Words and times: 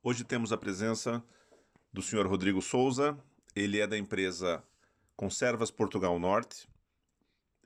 Hoje 0.00 0.22
temos 0.22 0.52
a 0.52 0.56
presença 0.56 1.20
do 1.92 2.00
Sr. 2.00 2.24
Rodrigo 2.24 2.62
Souza, 2.62 3.18
ele 3.54 3.80
é 3.80 3.86
da 3.86 3.98
empresa 3.98 4.62
Conservas 5.16 5.72
Portugal 5.72 6.16
Norte 6.20 6.68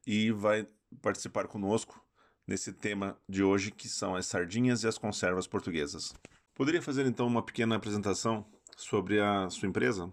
e 0.06 0.32
vai 0.32 0.66
participar 1.02 1.46
conosco 1.46 2.02
nesse 2.46 2.72
tema 2.72 3.18
de 3.28 3.44
hoje, 3.44 3.70
que 3.70 3.86
são 3.86 4.16
as 4.16 4.24
sardinhas 4.24 4.82
e 4.82 4.88
as 4.88 4.96
conservas 4.96 5.46
portuguesas. 5.46 6.14
Poderia 6.54 6.80
fazer 6.80 7.04
então 7.04 7.26
uma 7.26 7.42
pequena 7.42 7.76
apresentação 7.76 8.46
sobre 8.78 9.20
a 9.20 9.50
sua 9.50 9.68
empresa? 9.68 10.10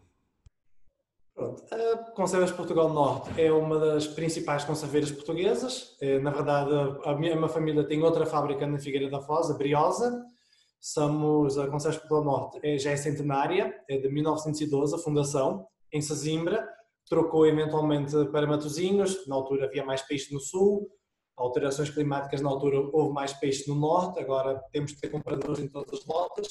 Pronto. 1.34 1.64
A 1.74 1.98
Conservas 2.12 2.52
Portugal 2.52 2.90
Norte 2.92 3.40
é 3.40 3.50
uma 3.50 3.80
das 3.80 4.06
principais 4.06 4.66
conserveiras 4.66 5.10
portuguesas. 5.10 5.96
É, 6.02 6.20
na 6.20 6.32
verdade, 6.32 6.70
a 7.06 7.16
minha 7.16 7.48
família 7.48 7.86
tem 7.86 8.04
outra 8.04 8.26
fábrica 8.26 8.68
na 8.68 8.78
Figueira 8.78 9.10
da 9.10 9.22
Foz, 9.22 9.50
a 9.50 9.54
Briosa. 9.54 10.28
Somos 10.80 11.58
a 11.58 11.68
Conselhos 11.68 11.98
Portugal 11.98 12.24
Norte, 12.24 12.60
é, 12.64 12.78
já 12.78 12.92
é 12.92 12.98
centenária, 12.98 13.84
é 13.90 13.98
de 13.98 14.10
1912, 14.10 14.96
a 14.96 14.98
fundação, 14.98 15.68
em 15.92 16.02
Sesimbra, 16.02 16.68
trocou 17.10 17.46
eventualmente 17.46 18.14
para 18.32 18.48
Matosinhos, 18.48 19.28
na 19.28 19.36
altura 19.36 19.66
havia 19.66 19.84
mais 19.84 20.02
peixe 20.04 20.34
no 20.34 20.40
sul, 20.40 20.90
alterações 21.36 21.90
climáticas 21.90 22.42
na 22.42 22.50
altura 22.50 22.80
houve 22.94 23.14
mais 23.14 23.34
peixe 23.34 23.68
no 23.68 23.76
norte, 23.76 24.20
agora 24.20 24.62
temos 24.72 24.92
de 24.92 25.00
ter 25.00 25.10
compradores 25.10 25.60
em 25.60 25.68
todas 25.68 26.00
as 26.00 26.06
lotas, 26.06 26.48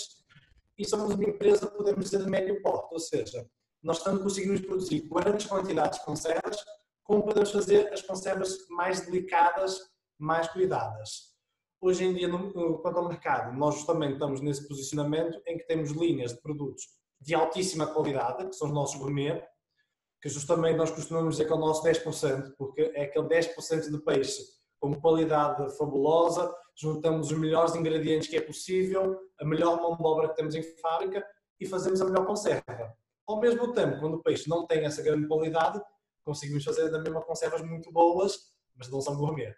e 0.76 0.84
somos 0.84 1.14
uma 1.14 1.24
empresa, 1.24 1.66
podemos 1.66 2.04
dizer, 2.04 2.22
de 2.22 2.30
médio 2.30 2.60
porte, 2.62 2.92
ou 2.92 3.00
seja, 3.00 3.46
nós 3.82 3.98
estamos 3.98 4.22
conseguimos 4.22 4.60
produzir 4.60 5.08
grandes 5.08 5.46
quantidades 5.46 5.98
de 5.98 6.04
conservas, 6.04 6.56
como 7.04 7.24
podemos 7.24 7.50
fazer 7.50 7.92
as 7.92 8.02
conservas 8.02 8.68
mais 8.68 9.00
delicadas, 9.06 9.78
mais 10.18 10.48
cuidadas. 10.48 11.37
Hoje 11.80 12.04
em 12.04 12.12
dia, 12.12 12.26
no, 12.26 12.78
quanto 12.78 12.98
ao 12.98 13.08
mercado, 13.08 13.56
nós 13.56 13.76
justamente 13.76 14.14
estamos 14.14 14.40
nesse 14.40 14.66
posicionamento 14.66 15.40
em 15.46 15.56
que 15.56 15.64
temos 15.64 15.90
linhas 15.90 16.32
de 16.32 16.40
produtos 16.40 16.82
de 17.20 17.34
altíssima 17.34 17.86
qualidade, 17.86 18.48
que 18.48 18.56
são 18.56 18.68
os 18.68 18.74
nossos 18.74 18.98
gourmet, 18.98 19.44
que 20.20 20.28
justamente 20.28 20.76
nós 20.76 20.90
costumamos 20.90 21.36
dizer 21.36 21.46
que 21.46 21.52
é 21.52 21.56
o 21.56 21.58
nosso 21.58 21.82
10%, 21.84 22.54
porque 22.58 22.92
é 22.94 23.04
aquele 23.04 23.28
10% 23.28 23.90
de 23.90 23.98
peixe 23.98 24.42
com 24.80 24.92
qualidade 25.00 25.76
fabulosa, 25.76 26.52
juntamos 26.76 27.30
os 27.30 27.38
melhores 27.38 27.74
ingredientes 27.76 28.28
que 28.28 28.36
é 28.36 28.40
possível, 28.40 29.18
a 29.40 29.44
melhor 29.44 29.80
mão 29.80 29.96
de 29.96 30.02
obra 30.04 30.28
que 30.28 30.36
temos 30.36 30.54
em 30.54 30.62
fábrica 30.80 31.24
e 31.60 31.66
fazemos 31.66 32.00
a 32.00 32.04
melhor 32.04 32.26
conserva. 32.26 32.92
Ao 33.26 33.40
mesmo 33.40 33.72
tempo, 33.72 34.00
quando 34.00 34.14
o 34.14 34.22
peixe 34.22 34.48
não 34.48 34.66
tem 34.66 34.84
essa 34.84 35.02
grande 35.02 35.28
qualidade, 35.28 35.80
conseguimos 36.24 36.64
fazer 36.64 36.90
da 36.90 37.00
mesma 37.00 37.22
conservas 37.22 37.62
muito 37.62 37.92
boas, 37.92 38.36
mas 38.76 38.88
não 38.88 39.00
são 39.00 39.16
gourmet. 39.16 39.54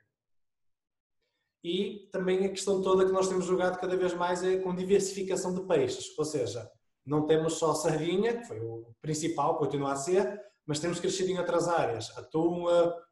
E 1.63 2.09
também 2.11 2.45
a 2.47 2.49
questão 2.49 2.81
toda 2.81 3.05
que 3.05 3.13
nós 3.13 3.29
temos 3.29 3.45
jogado 3.45 3.79
cada 3.79 3.97
vez 3.97 4.15
mais 4.15 4.43
é 4.43 4.59
com 4.59 4.75
diversificação 4.75 5.55
de 5.55 5.63
peixes, 5.67 6.17
ou 6.19 6.25
seja, 6.25 6.71
não 7.05 7.27
temos 7.27 7.55
só 7.55 7.75
sardinha, 7.75 8.39
que 8.39 8.47
foi 8.47 8.61
o 8.61 8.95
principal, 9.03 9.59
continua 9.59 9.93
a 9.93 9.97
ser, 9.97 10.41
mas 10.67 10.81
temos 10.81 11.01
crescido 11.01 11.31
em 11.31 11.39
outras 11.39 11.69
áreas, 11.69 12.17
atum, 12.17 12.65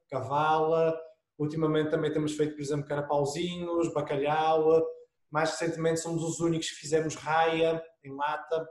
cavala, 0.09 0.99
ultimamente 1.39 1.91
também 1.91 2.13
temos 2.13 2.35
feito, 2.35 2.55
por 2.55 2.63
exemplo, 2.63 2.87
carapauzinhos, 2.87 3.93
bacalhau, 3.93 4.83
mais 5.31 5.51
recentemente 5.51 6.01
somos 6.01 6.23
os 6.23 6.41
únicos 6.41 6.71
que 6.71 6.77
fizemos 6.77 7.15
raia 7.15 7.83
em 8.05 8.15
lata, 8.15 8.67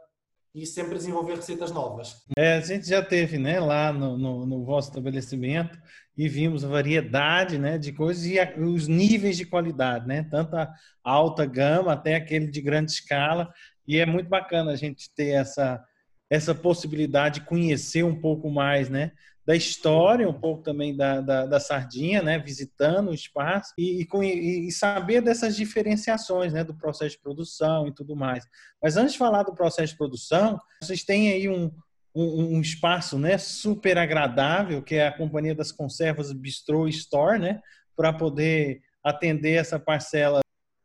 e 0.58 0.66
sempre 0.66 0.96
desenvolver 0.96 1.36
receitas 1.36 1.72
novas. 1.72 2.24
É, 2.36 2.56
a 2.56 2.62
gente 2.62 2.88
já 2.88 3.04
teve 3.04 3.38
né, 3.38 3.60
lá 3.60 3.94
no, 3.94 4.18
no, 4.18 4.46
no, 4.48 4.66
vosso 4.66 4.90
estabelecimento 4.90 5.80
e 6.18 6.28
vimos 6.28 6.66
a 6.66 6.68
variedade 6.68 7.60
né, 7.60 7.78
de 7.78 7.94
coisas 7.94 8.26
e 8.26 8.40
a, 8.40 8.52
os 8.58 8.88
níveis 8.88 9.38
de 9.38 9.46
qualidade, 9.46 10.08
né, 10.08 10.24
tanto 10.24 10.56
a 10.56 10.74
alta 11.04 11.46
gama 11.46 11.94
até 11.94 12.16
aquele 12.16 12.48
de 12.48 12.60
grande 12.60 12.92
escala. 12.92 13.54
E 13.88 14.00
é 14.00 14.06
muito 14.06 14.28
bacana 14.28 14.72
a 14.72 14.76
gente 14.76 15.12
ter 15.14 15.30
essa, 15.30 15.80
essa 16.28 16.56
possibilidade 16.56 17.40
de 17.40 17.46
conhecer 17.46 18.04
um 18.04 18.20
pouco 18.20 18.50
mais 18.50 18.90
né, 18.90 19.12
da 19.48 19.56
história, 19.56 20.28
um 20.28 20.34
pouco 20.34 20.62
também 20.62 20.94
da, 20.94 21.22
da, 21.22 21.46
da 21.46 21.58
sardinha, 21.58 22.22
né, 22.22 22.38
visitando 22.38 23.12
o 23.12 23.14
espaço 23.14 23.74
e, 23.78 24.06
e, 24.06 24.68
e, 24.68 24.72
saber 24.74 25.22
dessas 25.22 25.56
diferenciações 25.56 26.52
né, 26.52 26.66
do 26.66 26.76
processo 26.76 27.16
de 27.16 27.22
produção 27.22 27.88
e 27.88 27.94
tudo 27.94 28.14
mais. 28.14 28.46
Mas 28.84 28.98
antes 28.98 29.14
de 29.14 29.18
falar 29.18 29.44
do 29.44 29.56
processo 29.56 29.94
de 29.94 29.98
produção, 29.98 30.60
vocês 30.84 31.02
têm 31.06 31.32
aí 31.32 31.48
um, 31.48 31.72
um, 32.14 32.58
um 32.58 32.62
espaço 32.62 33.18
né, 33.18 33.38
super 33.38 33.98
agradável, 33.98 34.84
que 34.84 34.96
é 34.96 35.08
a 35.08 35.18
Companhia 35.18 35.56
das 35.56 35.72
Conservas 35.72 36.34
Bistro 36.34 36.86
Store, 36.90 37.40
né, 37.40 37.62
para 37.96 38.12
poder 38.12 38.82
atender 39.02 39.54
essa 39.54 39.80
parcela 39.80 40.42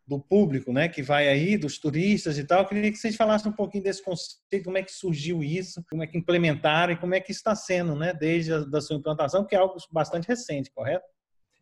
do 0.07 0.21
público, 0.21 0.73
né, 0.73 0.89
que 0.89 1.03
vai 1.03 1.29
aí, 1.29 1.57
dos 1.57 1.79
turistas 1.79 2.37
e 2.39 2.45
tal. 2.45 2.61
Eu 2.61 2.69
queria 2.69 2.91
que 2.91 2.99
vocês 2.99 3.17
falassem 3.17 3.51
um 3.51 3.55
pouquinho 3.55 3.85
desse 3.85 4.03
conceito, 4.03 4.65
como 4.65 4.79
é 4.79 4.83
que 4.83 4.93
surgiu 4.93 5.43
isso, 5.43 5.83
como 5.89 6.03
é 6.03 6.07
que 6.07 6.19
implementaram 6.19 6.93
e 6.93 6.99
como 6.99 7.15
é 7.15 7.21
que 7.21 7.33
está 7.33 7.55
sendo, 7.55 7.95
né, 7.95 8.12
desde 8.12 8.53
a 8.53 8.59
da 8.61 8.81
sua 8.81 8.97
implantação, 8.97 9.45
que 9.45 9.55
é 9.55 9.59
algo 9.59 9.77
bastante 9.91 10.27
recente, 10.27 10.71
correto? 10.75 11.07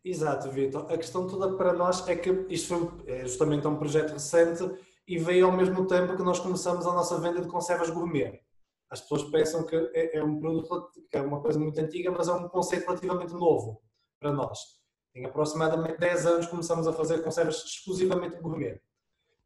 Exato, 0.03 0.49
Vitor. 0.49 0.91
A 0.91 0.97
questão 0.97 1.27
toda 1.27 1.55
para 1.55 1.73
nós 1.73 2.07
é 2.07 2.15
que 2.15 2.29
isto 2.49 3.03
é 3.05 3.21
justamente 3.21 3.67
um 3.67 3.77
projeto 3.77 4.13
recente 4.13 4.63
e 5.07 5.17
veio 5.17 5.45
ao 5.45 5.51
mesmo 5.51 5.85
tempo 5.85 6.15
que 6.15 6.23
nós 6.23 6.39
começamos 6.39 6.87
a 6.87 6.93
nossa 6.93 7.19
venda 7.19 7.39
de 7.41 7.47
conservas 7.47 7.89
gourmet. 7.91 8.41
As 8.89 8.99
pessoas 8.99 9.23
pensam 9.25 9.63
que 9.65 9.75
é, 9.93 10.17
é 10.17 10.23
um 10.23 10.39
produto 10.39 10.91
que 11.09 11.17
é 11.17 11.21
uma 11.21 11.39
coisa 11.39 11.59
muito 11.59 11.79
antiga, 11.79 12.11
mas 12.11 12.27
é 12.27 12.33
um 12.33 12.49
conceito 12.49 12.85
relativamente 12.87 13.33
novo 13.33 13.81
para 14.19 14.33
nós. 14.33 14.80
Em 15.13 15.25
aproximadamente 15.25 15.99
10 15.99 16.25
anos 16.25 16.47
começamos 16.47 16.87
a 16.87 16.93
fazer 16.93 17.21
conservas 17.21 17.63
exclusivamente 17.65 18.37
gourmet. 18.37 18.79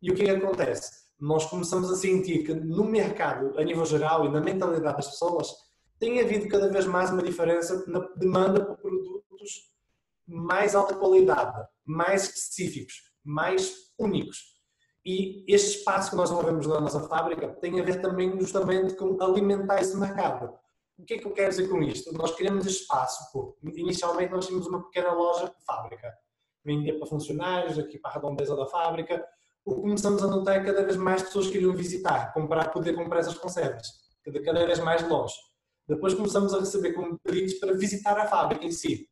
E 0.02 0.12
o 0.12 0.16
que 0.16 0.24
é 0.24 0.26
que 0.26 0.46
acontece? 0.46 1.06
Nós 1.20 1.46
começamos 1.46 1.92
a 1.92 1.96
sentir 1.96 2.44
que 2.44 2.54
no 2.54 2.84
mercado, 2.84 3.58
a 3.58 3.64
nível 3.64 3.86
geral 3.86 4.26
e 4.26 4.30
na 4.30 4.42
mentalidade 4.42 4.98
das 4.98 5.08
pessoas, 5.08 5.48
tem 5.98 6.20
havido 6.20 6.48
cada 6.48 6.70
vez 6.70 6.86
mais 6.86 7.10
uma 7.10 7.24
diferença 7.24 7.84
na 7.88 8.00
demanda 8.16 8.64
por 8.66 8.78
produtos 8.78 9.74
mais 10.28 10.76
alta 10.76 10.96
qualidade, 10.96 11.68
mais 11.86 12.24
específicos, 12.24 12.96
mais 13.24 13.94
únicos. 13.98 14.56
E 15.06 15.46
este 15.48 15.78
espaço 15.78 16.10
que 16.10 16.16
nós 16.16 16.30
desenvolvemos 16.30 16.66
na 16.66 16.82
nossa 16.82 17.00
fábrica 17.08 17.50
tem 17.62 17.80
a 17.80 17.84
ver 17.84 18.02
também 18.02 18.40
justamente 18.40 18.96
com 18.96 19.22
alimentar 19.22 19.80
esse 19.80 19.96
mercado. 19.96 20.58
O 20.98 21.04
que 21.04 21.16
é 21.16 21.18
que 21.18 21.26
eu 21.26 21.34
quero 21.34 21.50
dizer 21.50 21.68
com 21.68 21.82
isto? 21.84 22.14
Nós 22.14 22.34
queremos 22.36 22.66
espaço, 22.66 23.30
porque 23.32 23.82
inicialmente 23.82 24.32
nós 24.32 24.48
tínhamos 24.48 24.68
uma 24.68 24.84
pequena 24.84 25.12
loja 25.12 25.54
fábrica, 25.66 26.14
vendia 26.64 26.98
para 26.98 27.08
funcionários, 27.08 27.78
aqui 27.78 28.00
para 28.00 28.12
a 28.12 28.14
redondeza 28.16 28.56
da 28.56 28.66
fábrica. 28.66 29.26
O 29.66 29.76
que 29.76 29.82
começamos 29.82 30.24
a 30.24 30.28
notar 30.28 30.56
é 30.56 30.60
que 30.60 30.66
cada 30.68 30.84
vez 30.84 30.96
mais 30.96 31.22
pessoas 31.22 31.48
queriam 31.48 31.74
visitar, 31.74 32.34
comprar, 32.34 32.72
poder 32.72 32.94
comprar 32.94 33.20
essas 33.20 33.38
conservas, 33.38 33.88
cada, 34.24 34.66
vez 34.66 34.80
mais 34.80 35.08
longe. 35.08 35.36
Depois 35.88 36.14
começamos 36.14 36.54
a 36.54 36.60
receber 36.60 36.96
pedidos 37.24 37.56
para 37.56 37.74
visitar 37.74 38.18
a 38.18 38.28
fábrica 38.28 38.66
em 38.66 38.72
si. 38.72 39.10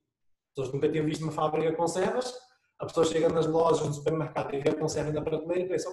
As 0.47 0.55
pessoas 0.55 0.73
nunca 0.73 0.89
tinham 0.89 1.05
visto 1.05 1.21
uma 1.21 1.31
fábrica 1.31 1.69
de 1.69 1.75
conservas, 1.75 2.33
a 2.79 2.85
pessoa 2.85 3.05
chega 3.05 3.27
nas 3.27 3.45
lojas, 3.45 3.85
no 3.85 3.93
supermercado 3.93 4.53
e 4.55 4.59
vê 4.59 4.69
a 4.69 4.75
conserva 4.75 5.11
na 5.11 5.21
prateleira 5.21 5.65
e 5.65 5.67
pensa, 5.67 5.89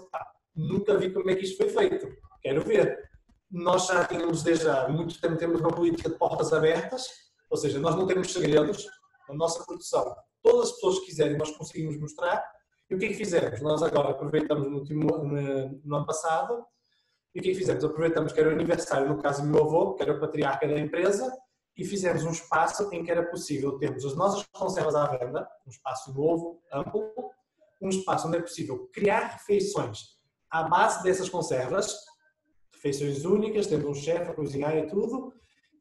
nunca 0.55 0.97
vi 0.97 1.13
como 1.13 1.31
é 1.31 1.35
que 1.35 1.45
isto 1.45 1.57
foi 1.57 1.69
feito, 1.69 2.09
quero 2.43 2.63
ver 2.63 3.10
nós 3.51 3.87
já 3.87 4.05
tínhamos 4.05 4.43
desde 4.43 4.69
há 4.69 4.89
muito 4.89 5.21
tempo 5.21 5.37
temos 5.37 5.61
uma 5.61 5.71
política 5.71 6.09
de 6.09 6.17
portas 6.17 6.53
abertas, 6.53 7.09
ou 7.51 7.57
seja, 7.57 7.79
nós 7.79 7.97
não 7.97 8.07
temos 8.07 8.33
segredos 8.33 8.87
na 9.29 9.35
nossa 9.35 9.65
produção. 9.65 10.15
Todas 10.43 10.69
as 10.69 10.73
pessoas 10.75 11.01
que 11.01 11.07
quiserem 11.07 11.37
nós 11.37 11.51
conseguimos 11.57 11.99
mostrar. 11.99 12.43
E 12.89 12.95
o 12.95 12.99
que 12.99 13.07
é 13.07 13.09
que 13.09 13.15
fizemos? 13.15 13.61
Nós 13.61 13.83
agora 13.83 14.11
aproveitamos 14.11 14.69
no, 14.69 14.79
último, 14.79 15.07
no, 15.19 15.81
no 15.85 15.97
ano 15.97 16.07
passado 16.07 16.65
e 17.35 17.39
o 17.39 17.43
que 17.43 17.51
é 17.51 17.53
que 17.53 17.59
fizemos? 17.59 17.85
Aproveitamos 17.85 18.33
que 18.33 18.41
era 18.41 18.49
o 18.49 18.53
aniversário, 18.53 19.09
no 19.09 19.23
caso 19.23 19.43
do 19.43 19.49
meu 19.49 19.65
avô, 19.65 19.95
que 19.95 20.03
era 20.03 20.13
o 20.13 20.21
patriarca 20.21 20.67
da 20.67 20.79
empresa, 20.79 21.33
e 21.77 21.85
fizemos 21.85 22.25
um 22.25 22.31
espaço 22.31 22.89
em 22.93 23.05
que 23.05 23.11
era 23.11 23.25
possível 23.31 23.79
termos 23.79 24.05
as 24.05 24.17
nossas 24.17 24.45
conservas 24.53 24.95
à 24.95 25.07
venda, 25.07 25.49
um 25.67 25.71
espaço 25.71 26.13
novo, 26.13 26.61
amplo, 26.73 27.13
um 27.81 27.89
espaço 27.89 28.27
onde 28.27 28.39
é 28.39 28.41
possível 28.41 28.89
criar 28.93 29.37
refeições 29.37 30.19
à 30.51 30.65
base 30.65 31.03
dessas 31.05 31.29
conservas, 31.29 31.97
refeições 32.83 33.25
únicas, 33.25 33.67
temos 33.67 33.87
um 33.87 33.95
chefe 33.95 34.31
a 34.31 34.35
cozinhar 34.35 34.77
e 34.77 34.87
tudo, 34.87 35.33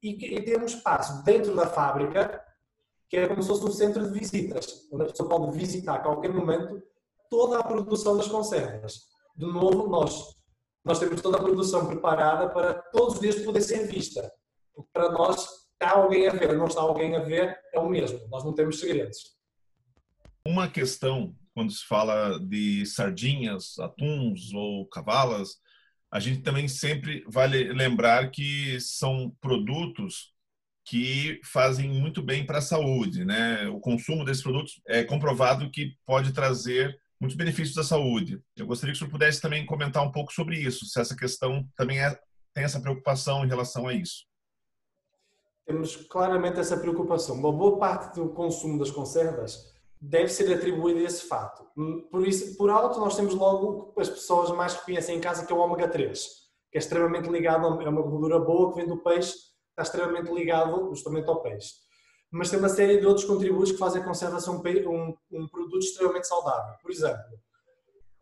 e, 0.04 0.36
e 0.36 0.44
temos 0.44 0.74
espaço 0.74 1.24
dentro 1.24 1.56
da 1.56 1.68
fábrica, 1.68 2.44
que 3.10 3.18
é 3.18 3.28
como 3.28 3.42
se 3.42 3.48
fosse 3.48 3.66
um 3.66 3.72
centro 3.72 4.12
de 4.12 4.20
visitas, 4.20 4.88
onde 4.92 5.04
a 5.04 5.08
pessoa 5.08 5.30
pode 5.30 5.58
visitar 5.58 5.96
a 5.96 6.00
qualquer 6.00 6.34
momento 6.34 6.82
toda 7.30 7.60
a 7.60 7.64
produção 7.64 8.18
das 8.18 8.28
conservas. 8.28 9.08
De 9.36 9.46
novo, 9.46 9.88
nós 9.88 10.40
nós 10.84 10.98
temos 10.98 11.22
toda 11.22 11.38
a 11.38 11.42
produção 11.42 11.86
preparada 11.86 12.50
para 12.50 12.74
todos 12.74 13.16
os 13.16 13.20
dias 13.20 13.36
poder 13.44 13.62
ser 13.62 13.86
vista. 13.88 14.32
Porque 14.74 14.90
para 14.94 15.12
nós, 15.12 15.46
está 15.74 15.92
alguém 15.92 16.28
a 16.28 16.32
ver, 16.32 16.58
não 16.58 16.68
está 16.68 16.82
alguém 16.82 17.16
a 17.16 17.20
ver, 17.20 17.58
é 17.74 17.80
o 17.80 17.90
mesmo. 17.90 18.28
Nós 18.30 18.44
não 18.44 18.54
temos 18.54 18.80
segredos. 18.80 19.38
Uma 20.46 20.70
questão, 20.70 21.36
quando 21.54 21.72
se 21.72 21.86
fala 21.86 22.40
de 22.40 22.86
sardinhas, 22.86 23.78
atuns 23.78 24.54
ou 24.54 24.88
cavalas, 24.88 25.58
a 26.12 26.20
gente 26.20 26.42
também 26.42 26.68
sempre 26.68 27.24
vale 27.28 27.72
lembrar 27.72 28.32
que 28.32 28.80
são 28.80 29.32
produtos 29.40 30.34
que 30.84 31.40
fazem 31.44 31.88
muito 31.88 32.22
bem 32.22 32.46
para 32.46 32.58
a 32.58 32.62
saúde, 32.62 33.24
né? 33.24 33.68
O 33.68 33.80
consumo 33.80 34.26
desses 34.26 34.42
produtos 34.42 34.82
é 34.88 35.04
comprovado 35.04 35.70
que 35.70 35.96
pode 36.06 36.34
trazer 36.34 37.00
muitos 37.20 37.38
benefícios 37.38 37.78
à 37.78 37.84
saúde. 37.84 38.42
Eu 38.56 38.66
gostaria 38.66 38.92
que 38.92 38.96
o 38.96 39.00
senhor 39.00 39.12
pudesse 39.12 39.40
também 39.40 39.66
comentar 39.66 40.04
um 40.04 40.12
pouco 40.12 40.34
sobre 40.34 40.58
isso, 40.58 40.86
se 40.86 41.00
essa 41.00 41.16
questão 41.16 41.68
também 41.76 42.00
é, 42.00 42.20
tem 42.54 42.64
essa 42.64 42.82
preocupação 42.82 43.46
em 43.46 43.48
relação 43.48 43.88
a 43.88 43.94
isso. 43.94 44.26
Temos 45.64 45.96
claramente 45.96 46.60
essa 46.60 46.78
preocupação. 46.78 47.36
Uma 47.36 47.52
boa 47.52 47.78
parte 47.78 48.16
do 48.16 48.30
consumo 48.30 48.80
das 48.80 48.90
conservas 48.90 49.72
deve 50.02 50.30
ser 50.30 50.54
atribuída 50.54 51.00
a 51.00 51.04
esse 51.04 51.28
fato. 51.28 51.66
Por, 52.10 52.28
isso, 52.28 52.56
por 52.58 52.70
alto, 52.70 53.00
nós 53.00 53.16
temos 53.16 53.34
logo 53.34 53.94
as 53.98 54.10
pessoas 54.10 54.50
mais 54.52 54.74
reconhecem 54.74 55.18
em 55.18 55.22
casa, 55.22 55.46
que 55.46 55.52
é 55.52 55.56
o 55.56 55.60
ômega 55.60 55.88
3, 55.88 56.26
que 56.72 56.78
é 56.78 56.80
extremamente 56.80 57.30
ligado, 57.30 57.82
é 57.82 57.90
uma 57.90 58.02
gordura 58.02 58.40
boa 58.40 58.72
que 58.72 58.78
vem 58.78 58.88
do 58.88 58.98
peixe, 58.98 59.34
está 59.70 59.84
extremamente 59.84 60.32
ligado 60.32 60.90
justamente 60.90 61.28
ao 61.28 61.42
peixe. 61.42 61.74
Mas 62.32 62.50
tem 62.50 62.60
uma 62.60 62.70
série 62.70 63.00
de 63.00 63.06
outros 63.06 63.26
contributos 63.26 63.72
que 63.72 63.78
fazem 63.78 64.02
a 64.02 64.06
conserva 64.06 64.40
ser 64.40 64.52
um, 64.52 65.16
um 65.32 65.48
produto 65.48 65.80
extremamente 65.80 66.28
saudável. 66.28 66.76
Por 66.82 66.92
exemplo, 66.92 67.24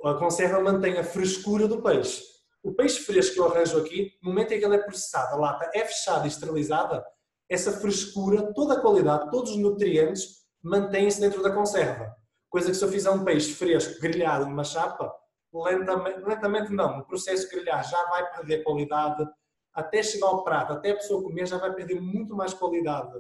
a 0.05 0.13
conserva 0.13 0.61
mantém 0.61 0.97
a 0.97 1.03
frescura 1.03 1.67
do 1.67 1.81
peixe. 1.81 2.23
O 2.63 2.73
peixe 2.73 2.99
fresco 3.01 3.33
que 3.33 3.39
eu 3.39 3.45
arranjo 3.45 3.77
aqui, 3.77 4.13
no 4.23 4.29
momento 4.29 4.53
em 4.53 4.59
que 4.59 4.65
ele 4.65 4.75
é 4.75 4.79
processado, 4.79 5.35
a 5.35 5.37
lata 5.37 5.69
é 5.73 5.85
fechada 5.85 6.25
e 6.25 6.29
esterilizada, 6.29 7.05
essa 7.49 7.71
frescura, 7.71 8.53
toda 8.53 8.75
a 8.75 8.81
qualidade, 8.81 9.29
todos 9.31 9.51
os 9.51 9.57
nutrientes 9.57 10.46
mantém-se 10.67 11.19
dentro 11.19 11.41
da 11.41 11.51
conserva. 11.51 12.15
Coisa 12.49 12.69
que 12.69 12.77
se 12.77 12.83
eu 12.83 12.89
fizer 12.89 13.09
um 13.09 13.23
peixe 13.23 13.53
fresco, 13.53 13.99
grelhado 14.01 14.45
numa 14.45 14.63
chapa, 14.63 15.13
lentamente, 15.53 16.19
lentamente 16.19 16.71
não, 16.71 16.99
o 16.99 17.05
processo 17.05 17.49
de 17.49 17.55
grelhar 17.55 17.87
já 17.89 18.03
vai 18.05 18.29
perder 18.31 18.63
qualidade, 18.63 19.25
até 19.73 20.01
chegar 20.03 20.27
ao 20.27 20.43
prato, 20.43 20.73
até 20.73 20.91
a 20.91 20.95
pessoa 20.95 21.23
comer, 21.23 21.45
já 21.45 21.57
vai 21.57 21.73
perder 21.73 22.01
muito 22.01 22.35
mais 22.35 22.53
qualidade 22.53 23.17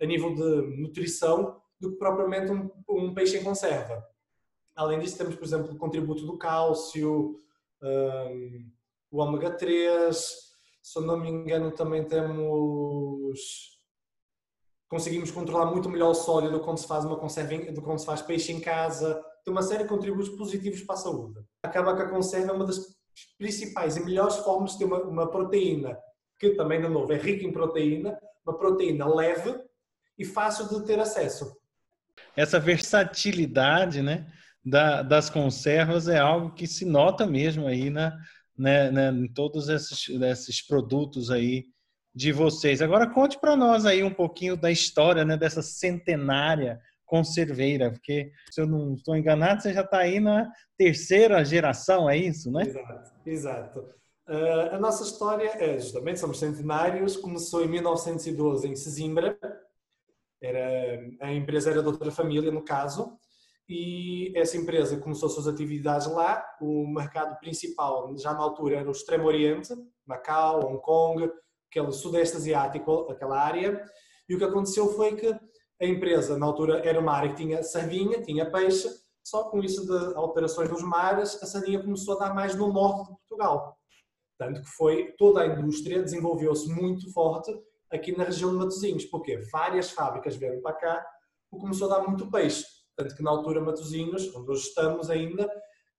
a 0.00 0.06
nível 0.06 0.34
de 0.34 0.80
nutrição 0.80 1.60
do 1.80 1.92
que 1.92 1.98
propriamente 1.98 2.50
um, 2.50 2.70
um 2.88 3.14
peixe 3.14 3.38
em 3.38 3.44
conserva. 3.44 4.04
Além 4.74 4.98
disso, 4.98 5.18
temos, 5.18 5.36
por 5.36 5.44
exemplo, 5.44 5.72
o 5.72 5.78
contributo 5.78 6.26
do 6.26 6.38
cálcio, 6.38 7.40
um, 7.82 8.70
o 9.10 9.18
ômega 9.18 9.50
3, 9.50 10.16
se 10.82 11.00
não 11.00 11.18
me 11.18 11.28
engano, 11.28 11.70
também 11.70 12.04
temos 12.04 13.72
conseguimos 14.92 15.30
controlar 15.30 15.70
muito 15.70 15.88
melhor 15.88 16.10
o 16.10 16.14
sólido 16.14 16.60
quando 16.60 16.76
se 16.76 16.86
faz 16.86 17.02
uma 17.06 17.16
conserva, 17.16 17.72
do 17.72 17.80
quando 17.80 17.98
se 17.98 18.04
faz 18.04 18.20
peixe 18.20 18.52
em 18.52 18.60
casa. 18.60 19.24
Tem 19.42 19.50
uma 19.50 19.62
série 19.62 19.84
de 19.84 19.88
contributos 19.88 20.28
positivos 20.28 20.82
para 20.82 20.96
a 20.96 20.98
saúde. 20.98 21.40
Acaba 21.62 21.96
que 21.96 22.02
a 22.02 22.10
conserva 22.10 22.50
é 22.50 22.52
uma 22.52 22.66
das 22.66 22.78
principais 23.38 23.96
e 23.96 24.04
melhores 24.04 24.36
formas 24.36 24.72
de 24.72 24.80
ter 24.80 24.84
uma, 24.84 24.98
uma 24.98 25.30
proteína, 25.30 25.96
que 26.38 26.50
também, 26.50 26.78
de 26.78 26.88
novo, 26.88 27.10
é 27.10 27.16
rica 27.16 27.42
em 27.42 27.50
proteína, 27.50 28.14
uma 28.44 28.54
proteína 28.58 29.06
leve 29.06 29.58
e 30.18 30.26
fácil 30.26 30.68
de 30.68 30.84
ter 30.84 31.00
acesso. 31.00 31.56
Essa 32.36 32.60
versatilidade 32.60 34.02
né, 34.02 34.30
da, 34.62 35.00
das 35.00 35.30
conservas 35.30 36.06
é 36.06 36.18
algo 36.18 36.52
que 36.52 36.66
se 36.66 36.84
nota 36.84 37.26
mesmo 37.26 37.66
aí 37.66 37.88
na, 37.88 38.14
né, 38.58 38.90
né, 38.90 39.08
em 39.08 39.32
todos 39.32 39.70
esses, 39.70 40.06
esses 40.10 40.60
produtos 40.60 41.30
aí 41.30 41.64
de 42.14 42.32
vocês. 42.32 42.82
Agora 42.82 43.08
conte 43.08 43.38
para 43.38 43.56
nós 43.56 43.86
aí 43.86 44.02
um 44.02 44.12
pouquinho 44.12 44.56
da 44.56 44.70
história 44.70 45.24
né, 45.24 45.36
dessa 45.36 45.62
centenária 45.62 46.80
conserveira, 47.06 47.90
porque 47.90 48.32
se 48.50 48.60
eu 48.60 48.66
não 48.66 48.94
estou 48.94 49.14
enganado, 49.14 49.60
você 49.60 49.72
já 49.72 49.82
está 49.82 49.98
aí 49.98 50.18
na 50.18 50.50
terceira 50.78 51.44
geração, 51.44 52.08
é 52.08 52.16
isso, 52.16 52.50
né? 52.50 52.62
Exato, 52.62 53.12
exato. 53.26 53.78
Uh, 54.26 54.74
a 54.74 54.78
nossa 54.78 55.02
história 55.04 55.50
é 55.62 55.78
justamente, 55.78 56.20
somos 56.20 56.38
centenários, 56.38 57.16
começou 57.16 57.62
em 57.62 57.68
1912 57.68 58.66
em 58.66 58.74
Sesimbra, 58.74 59.38
era, 60.40 61.00
a 61.20 61.32
empresa 61.32 61.70
era 61.70 61.82
de 61.82 61.86
outra 61.86 62.10
família, 62.10 62.50
no 62.50 62.64
caso, 62.64 63.18
e 63.68 64.32
essa 64.36 64.56
empresa 64.56 64.98
começou 64.98 65.28
suas 65.28 65.46
atividades 65.46 66.06
lá. 66.08 66.44
O 66.60 66.86
mercado 66.86 67.38
principal, 67.38 68.16
já 68.18 68.32
na 68.32 68.40
altura, 68.40 68.78
era 68.78 68.88
o 68.88 68.92
Extremo 68.92 69.24
Oriente, 69.24 69.72
Macau, 70.04 70.66
Hong 70.66 70.82
Kong, 70.82 71.30
aquele 71.72 71.90
sudeste 71.90 72.36
asiático, 72.36 73.10
aquela 73.10 73.40
área, 73.40 73.82
e 74.28 74.34
o 74.34 74.38
que 74.38 74.44
aconteceu 74.44 74.92
foi 74.92 75.16
que 75.16 75.26
a 75.80 75.86
empresa, 75.86 76.38
na 76.38 76.46
altura, 76.46 76.86
era 76.86 77.00
uma 77.00 77.12
área 77.12 77.30
que 77.30 77.36
tinha 77.36 77.62
sardinha, 77.62 78.22
tinha 78.22 78.50
peixe, 78.50 78.88
só 79.24 79.44
com 79.44 79.60
isso 79.60 79.86
de 79.86 80.14
alterações 80.14 80.70
nos 80.70 80.82
mares, 80.82 81.42
a 81.42 81.46
sardinha 81.46 81.82
começou 81.82 82.16
a 82.16 82.26
dar 82.26 82.34
mais 82.34 82.54
no 82.54 82.72
norte 82.72 83.10
de 83.10 83.16
Portugal. 83.16 83.76
Tanto 84.38 84.60
que 84.60 84.68
foi, 84.68 85.12
toda 85.16 85.40
a 85.40 85.46
indústria 85.46 86.02
desenvolveu-se 86.02 86.68
muito 86.68 87.10
forte 87.12 87.52
aqui 87.90 88.16
na 88.16 88.24
região 88.24 88.50
de 88.50 88.56
Matosinhos, 88.56 89.04
porque 89.06 89.38
várias 89.50 89.90
fábricas 89.90 90.36
vieram 90.36 90.60
para 90.60 90.74
cá 90.74 91.06
e 91.52 91.58
começou 91.58 91.90
a 91.90 91.98
dar 91.98 92.06
muito 92.06 92.30
peixe. 92.30 92.64
Tanto 92.96 93.16
que 93.16 93.22
na 93.22 93.30
altura 93.30 93.60
Matosinhos, 93.60 94.34
onde 94.34 94.50
hoje 94.50 94.68
estamos 94.68 95.08
ainda, 95.08 95.48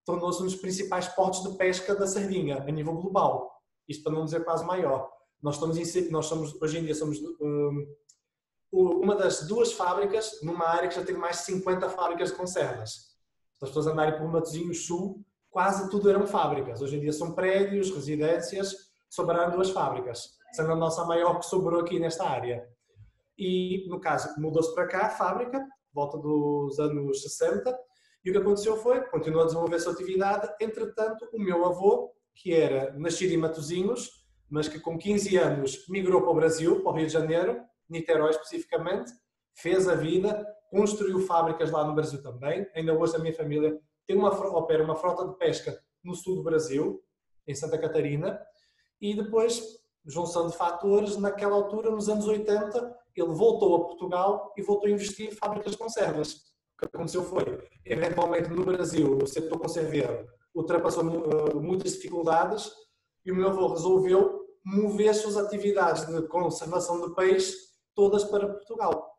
tornou-se 0.06 0.42
um 0.42 0.46
dos 0.46 0.56
principais 0.56 1.08
portos 1.08 1.44
de 1.44 1.58
pesca 1.58 1.96
da 1.96 2.06
sardinha 2.06 2.58
a 2.58 2.72
nível 2.72 2.94
global. 2.94 3.52
Isto 3.88 4.04
para 4.04 4.14
não 4.14 4.26
dizer 4.26 4.44
quase 4.44 4.66
maior. 4.66 5.10
Nós 5.44 5.56
estamos 5.56 5.78
em, 5.78 6.10
nós 6.10 6.26
somos 6.26 6.56
hoje 6.62 6.80
em 6.80 6.86
dia 6.86 6.96
somos 6.96 7.20
um, 7.20 7.86
uma 8.72 9.14
das 9.14 9.46
duas 9.46 9.74
fábricas 9.74 10.42
numa 10.42 10.66
área 10.66 10.88
que 10.88 10.96
já 10.96 11.04
tem 11.04 11.16
mais 11.16 11.40
de 11.40 11.44
50 11.44 11.90
fábricas 11.90 12.30
de 12.30 12.38
conservas. 12.38 13.14
Se 13.60 13.66
as 13.66 13.70
pessoas 13.70 13.88
andarem 13.88 14.18
por 14.18 14.26
Matosinhos 14.28 14.88
Sul, 14.88 15.22
quase 15.52 15.90
tudo 15.90 16.10
eram 16.10 16.26
fábricas. 16.26 16.82
Hoje 16.82 16.96
em 16.96 17.02
dia 17.02 17.12
são 17.12 17.34
prédios, 17.34 17.92
residências, 17.94 18.74
sobraram 19.10 19.52
duas 19.52 19.70
fábricas, 19.70 20.30
sendo 20.54 20.72
a 20.72 20.76
nossa 20.78 21.04
maior 21.04 21.38
que 21.40 21.46
sobrou 21.46 21.82
aqui 21.82 22.00
nesta 22.00 22.24
área. 22.24 22.66
E, 23.38 23.86
no 23.90 24.00
caso, 24.00 24.30
mudou-se 24.40 24.74
para 24.74 24.88
cá 24.88 25.06
a 25.08 25.10
fábrica, 25.10 25.64
volta 25.94 26.18
dos 26.18 26.80
anos 26.80 27.22
60, 27.22 27.78
e 28.24 28.30
o 28.30 28.34
que 28.34 28.40
aconteceu 28.40 28.78
foi, 28.78 29.02
continuou 29.02 29.44
a 29.44 29.46
desenvolver 29.46 29.76
a 29.76 29.80
sua 29.80 29.92
atividade, 29.92 30.50
entretanto, 30.62 31.28
o 31.34 31.40
meu 31.40 31.66
avô, 31.66 32.12
que 32.34 32.54
era 32.54 32.98
nascido 32.98 33.34
em 33.34 33.38
Matosinhos, 33.38 34.23
mas 34.54 34.68
que 34.68 34.80
com 34.80 35.00
15 35.00 35.36
anos 35.36 35.88
migrou 35.90 36.22
para 36.22 36.30
o 36.30 36.36
Brasil, 36.36 36.80
para 36.84 36.92
o 36.92 36.96
Rio 36.96 37.08
de 37.08 37.12
Janeiro, 37.12 37.60
Niterói 37.90 38.30
especificamente, 38.30 39.12
fez 39.56 39.90
a 39.90 39.96
vida, 39.96 40.46
construiu 40.70 41.22
fábricas 41.22 41.72
lá 41.72 41.84
no 41.84 41.96
Brasil 41.96 42.22
também. 42.22 42.68
Ainda 42.76 42.94
hoje 42.94 43.16
a 43.16 43.20
minha 43.20 43.34
família 43.34 43.82
tem 44.06 44.16
uma, 44.16 44.30
opera 44.30 44.84
uma 44.84 44.96
frota 44.96 45.28
de 45.28 45.36
pesca 45.40 45.76
no 46.04 46.14
sul 46.14 46.36
do 46.36 46.44
Brasil, 46.44 47.04
em 47.48 47.56
Santa 47.56 47.80
Catarina, 47.80 48.40
e 49.02 49.16
depois, 49.16 49.60
junção 50.06 50.48
de 50.48 50.56
fatores, 50.56 51.18
naquela 51.18 51.56
altura, 51.56 51.90
nos 51.90 52.08
anos 52.08 52.28
80, 52.28 52.96
ele 53.16 53.30
voltou 53.30 53.76
a 53.76 53.86
Portugal 53.86 54.54
e 54.56 54.62
voltou 54.62 54.88
a 54.88 54.92
investir 54.92 55.30
em 55.30 55.36
fábricas 55.36 55.72
de 55.72 55.80
conservas. 55.80 56.34
O 56.76 56.78
que 56.78 56.96
aconteceu 56.96 57.24
foi, 57.24 57.44
eventualmente 57.84 58.50
no 58.50 58.64
Brasil, 58.64 59.18
o 59.18 59.26
setor 59.26 59.58
conserveiro 59.58 60.28
ultrapassou 60.54 61.04
uh, 61.04 61.60
muitas 61.60 61.94
dificuldades 61.94 62.72
e 63.26 63.32
o 63.32 63.36
meu 63.36 63.50
avô 63.50 63.68
resolveu 63.70 64.43
mover 64.64 65.10
as 65.10 65.18
suas 65.18 65.38
atividades 65.38 66.06
de 66.06 66.28
conservação 66.28 67.02
de 67.02 67.14
peixe 67.16 67.54
todas 67.94 68.24
para 68.24 68.48
Portugal. 68.48 69.14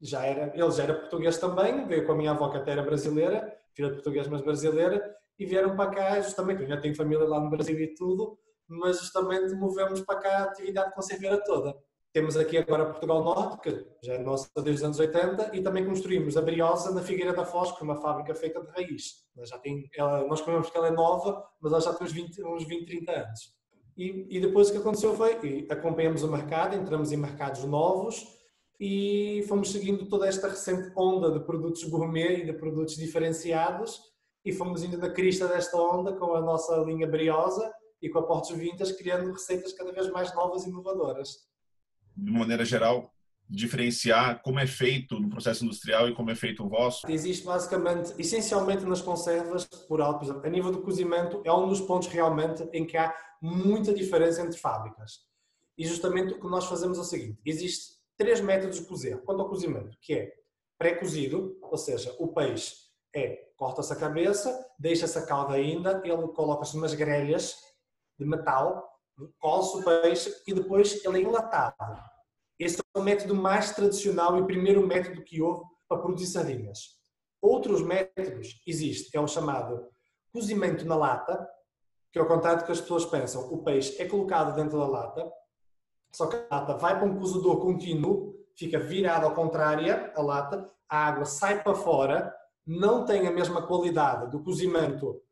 Já 0.00 0.24
era, 0.24 0.52
ele 0.54 0.70
já 0.70 0.82
era 0.84 0.94
português 0.94 1.38
também, 1.38 1.86
veio 1.86 2.06
com 2.06 2.12
a 2.12 2.16
minha 2.16 2.30
avó 2.30 2.48
que 2.50 2.56
até 2.56 2.72
era 2.72 2.82
brasileira, 2.82 3.54
filha 3.74 3.88
de 3.88 3.94
português 3.94 4.26
mas 4.28 4.40
brasileira, 4.40 5.14
e 5.38 5.46
vieram 5.46 5.76
para 5.76 5.90
cá 5.90 6.20
justamente, 6.20 6.62
eu 6.62 6.68
já 6.68 6.80
tenho 6.80 6.94
família 6.94 7.26
lá 7.26 7.40
no 7.40 7.50
Brasil 7.50 7.78
e 7.78 7.94
tudo, 7.94 8.38
mas 8.66 8.98
justamente 8.98 9.54
movemos 9.54 10.00
para 10.00 10.20
cá 10.20 10.38
a 10.38 10.44
atividade 10.44 10.94
conserveira 10.94 11.42
toda. 11.44 11.76
Temos 12.12 12.36
aqui 12.36 12.58
agora 12.58 12.86
Portugal 12.86 13.22
Norte, 13.22 13.60
que 13.60 13.86
já 14.02 14.14
é 14.14 14.18
nossa 14.18 14.50
desde 14.56 14.82
os 14.82 14.84
anos 14.84 14.98
80, 14.98 15.56
e 15.56 15.62
também 15.62 15.86
construímos 15.86 16.36
a 16.36 16.42
Briosa 16.42 16.92
na 16.92 17.02
Figueira 17.02 17.32
da 17.32 17.44
Foz, 17.44 17.70
que 17.70 17.80
é 17.80 17.84
uma 17.84 18.00
fábrica 18.00 18.34
feita 18.34 18.60
de 18.60 18.68
raiz. 18.72 19.24
Já 19.44 19.58
tem, 19.58 19.88
ela, 19.96 20.26
nós 20.26 20.40
comemos 20.40 20.68
que 20.68 20.76
ela 20.76 20.88
é 20.88 20.90
nova, 20.90 21.46
mas 21.60 21.72
ela 21.72 21.80
já 21.80 21.94
tem 21.94 22.06
uns 22.06 22.12
20, 22.12 22.44
uns 22.44 22.64
20 22.64 22.86
30 22.86 23.12
anos. 23.12 23.59
E, 24.00 24.26
e 24.30 24.40
depois 24.40 24.68
o 24.68 24.72
que 24.72 24.78
aconteceu 24.78 25.14
foi, 25.14 25.66
acompanhamos 25.68 26.22
o 26.22 26.32
mercado, 26.32 26.74
entramos 26.74 27.12
em 27.12 27.18
mercados 27.18 27.64
novos 27.64 28.34
e 28.80 29.44
fomos 29.46 29.70
seguindo 29.70 30.06
toda 30.06 30.26
esta 30.26 30.48
recente 30.48 30.90
onda 30.96 31.30
de 31.30 31.44
produtos 31.44 31.84
gourmet 31.84 32.38
e 32.38 32.46
de 32.46 32.54
produtos 32.54 32.96
diferenciados 32.96 34.00
e 34.42 34.54
fomos 34.54 34.82
indo 34.82 34.96
na 34.96 35.10
crista 35.10 35.46
desta 35.46 35.76
onda 35.76 36.14
com 36.14 36.34
a 36.34 36.40
nossa 36.40 36.78
linha 36.78 37.06
briosa 37.06 37.70
e 38.00 38.08
com 38.08 38.20
a 38.20 38.22
Portos 38.22 38.56
Vintas, 38.56 38.90
criando 38.90 39.32
receitas 39.32 39.74
cada 39.74 39.92
vez 39.92 40.10
mais 40.10 40.34
novas 40.34 40.64
e 40.64 40.70
inovadoras. 40.70 41.36
De 42.16 42.32
maneira 42.32 42.64
geral, 42.64 43.12
diferenciar 43.50 44.40
como 44.42 44.60
é 44.60 44.66
feito 44.66 45.18
no 45.18 45.28
processo 45.28 45.64
industrial 45.64 46.08
e 46.08 46.14
como 46.14 46.30
é 46.30 46.34
feito 46.36 46.64
o 46.64 46.68
vosso? 46.68 47.10
Existe 47.10 47.44
basicamente, 47.44 48.14
essencialmente 48.16 48.84
nas 48.84 49.02
conservas, 49.02 49.64
por 49.64 50.00
alto, 50.00 50.20
por 50.20 50.24
exemplo, 50.26 50.46
a 50.46 50.48
nível 50.48 50.70
do 50.70 50.82
cozimento, 50.82 51.42
é 51.44 51.52
um 51.52 51.68
dos 51.68 51.80
pontos 51.80 52.08
realmente 52.08 52.62
em 52.72 52.86
que 52.86 52.96
há 52.96 53.14
muita 53.42 53.92
diferença 53.92 54.42
entre 54.42 54.58
fábricas. 54.58 55.28
E 55.76 55.84
justamente 55.84 56.34
o 56.34 56.40
que 56.40 56.46
nós 56.46 56.66
fazemos 56.66 56.96
é 56.98 57.00
o 57.00 57.04
seguinte: 57.04 57.40
existe 57.44 57.94
três 58.16 58.40
métodos 58.40 58.78
de 58.78 58.86
cozer. 58.86 59.20
Quanto 59.22 59.42
ao 59.42 59.48
cozimento, 59.48 59.96
que 60.00 60.14
é 60.14 60.32
pré-cozido, 60.78 61.58
ou 61.60 61.76
seja, 61.76 62.14
o 62.18 62.28
peixe 62.28 62.74
é 63.14 63.50
corta-se 63.56 63.92
a 63.92 63.96
cabeça, 63.96 64.66
deixa-se 64.78 65.18
a 65.18 65.26
cauda 65.26 65.54
ainda, 65.54 66.00
ele 66.04 66.28
coloca-se 66.28 66.76
umas 66.76 66.94
grelhas 66.94 67.56
de 68.18 68.24
metal, 68.24 68.88
coce 69.38 69.78
o 69.78 69.84
peixe 69.84 70.34
e 70.46 70.54
depois 70.54 71.04
ele 71.04 71.18
é 71.18 71.22
enlatado. 71.22 72.09
É 72.94 72.98
o 72.98 73.02
método 73.02 73.34
mais 73.34 73.72
tradicional 73.72 74.38
e 74.38 74.46
primeiro 74.46 74.86
método 74.86 75.22
que 75.22 75.40
houve 75.40 75.62
para 75.88 76.00
produzir 76.00 76.26
sardinhas. 76.26 76.98
Outros 77.40 77.82
métodos 77.82 78.60
existem, 78.66 79.18
é 79.18 79.22
o 79.22 79.28
chamado 79.28 79.88
cozimento 80.32 80.84
na 80.84 80.96
lata, 80.96 81.48
que 82.12 82.18
é 82.18 82.22
o 82.22 82.26
contrário 82.26 82.60
do 82.60 82.66
que 82.66 82.72
as 82.72 82.80
pessoas 82.80 83.04
pensam. 83.04 83.42
O 83.52 83.62
peixe 83.62 84.00
é 84.00 84.06
colocado 84.06 84.54
dentro 84.54 84.78
da 84.78 84.86
lata, 84.86 85.30
só 86.12 86.26
que 86.26 86.36
a 86.36 86.56
lata 86.56 86.74
vai 86.76 86.98
para 86.98 87.06
um 87.06 87.18
cozedor 87.18 87.60
contínuo, 87.60 88.34
fica 88.56 88.78
virada 88.78 89.26
ao 89.26 89.34
contrário, 89.34 90.12
a 90.14 90.22
lata, 90.22 90.70
a 90.88 91.06
água 91.06 91.24
sai 91.24 91.62
para 91.62 91.74
fora, 91.74 92.34
não 92.66 93.04
tem 93.04 93.26
a 93.26 93.32
mesma 93.32 93.66
qualidade 93.66 94.30
do 94.30 94.42
cozimento 94.42 95.22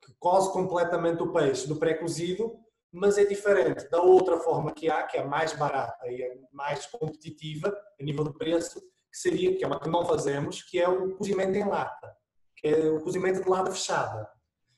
que 0.00 0.14
coze 0.18 0.52
completamente 0.52 1.22
o 1.22 1.32
peixe 1.32 1.66
do 1.66 1.76
pré-cozido, 1.76 2.56
mas 2.92 3.18
é 3.18 3.24
diferente 3.24 3.88
da 3.90 4.00
outra 4.00 4.38
forma 4.38 4.72
que 4.72 4.90
há, 4.90 5.02
que 5.04 5.18
é 5.18 5.24
mais 5.24 5.52
barata 5.52 6.06
e 6.08 6.22
é 6.22 6.38
mais 6.52 6.86
competitiva 6.86 7.76
a 8.00 8.02
nível 8.02 8.24
de 8.24 8.32
preço, 8.32 8.80
que 8.80 9.18
seria, 9.18 9.56
que 9.56 9.64
é 9.64 9.66
uma 9.66 9.80
que 9.80 9.88
não 9.88 10.04
fazemos, 10.04 10.62
que 10.62 10.78
é 10.78 10.88
o 10.88 11.14
cozimento 11.16 11.56
em 11.56 11.66
lata, 11.66 12.16
que 12.56 12.68
é 12.68 12.90
o 12.90 13.00
cozimento 13.00 13.42
de 13.42 13.48
lata 13.48 13.70
fechada. 13.70 14.28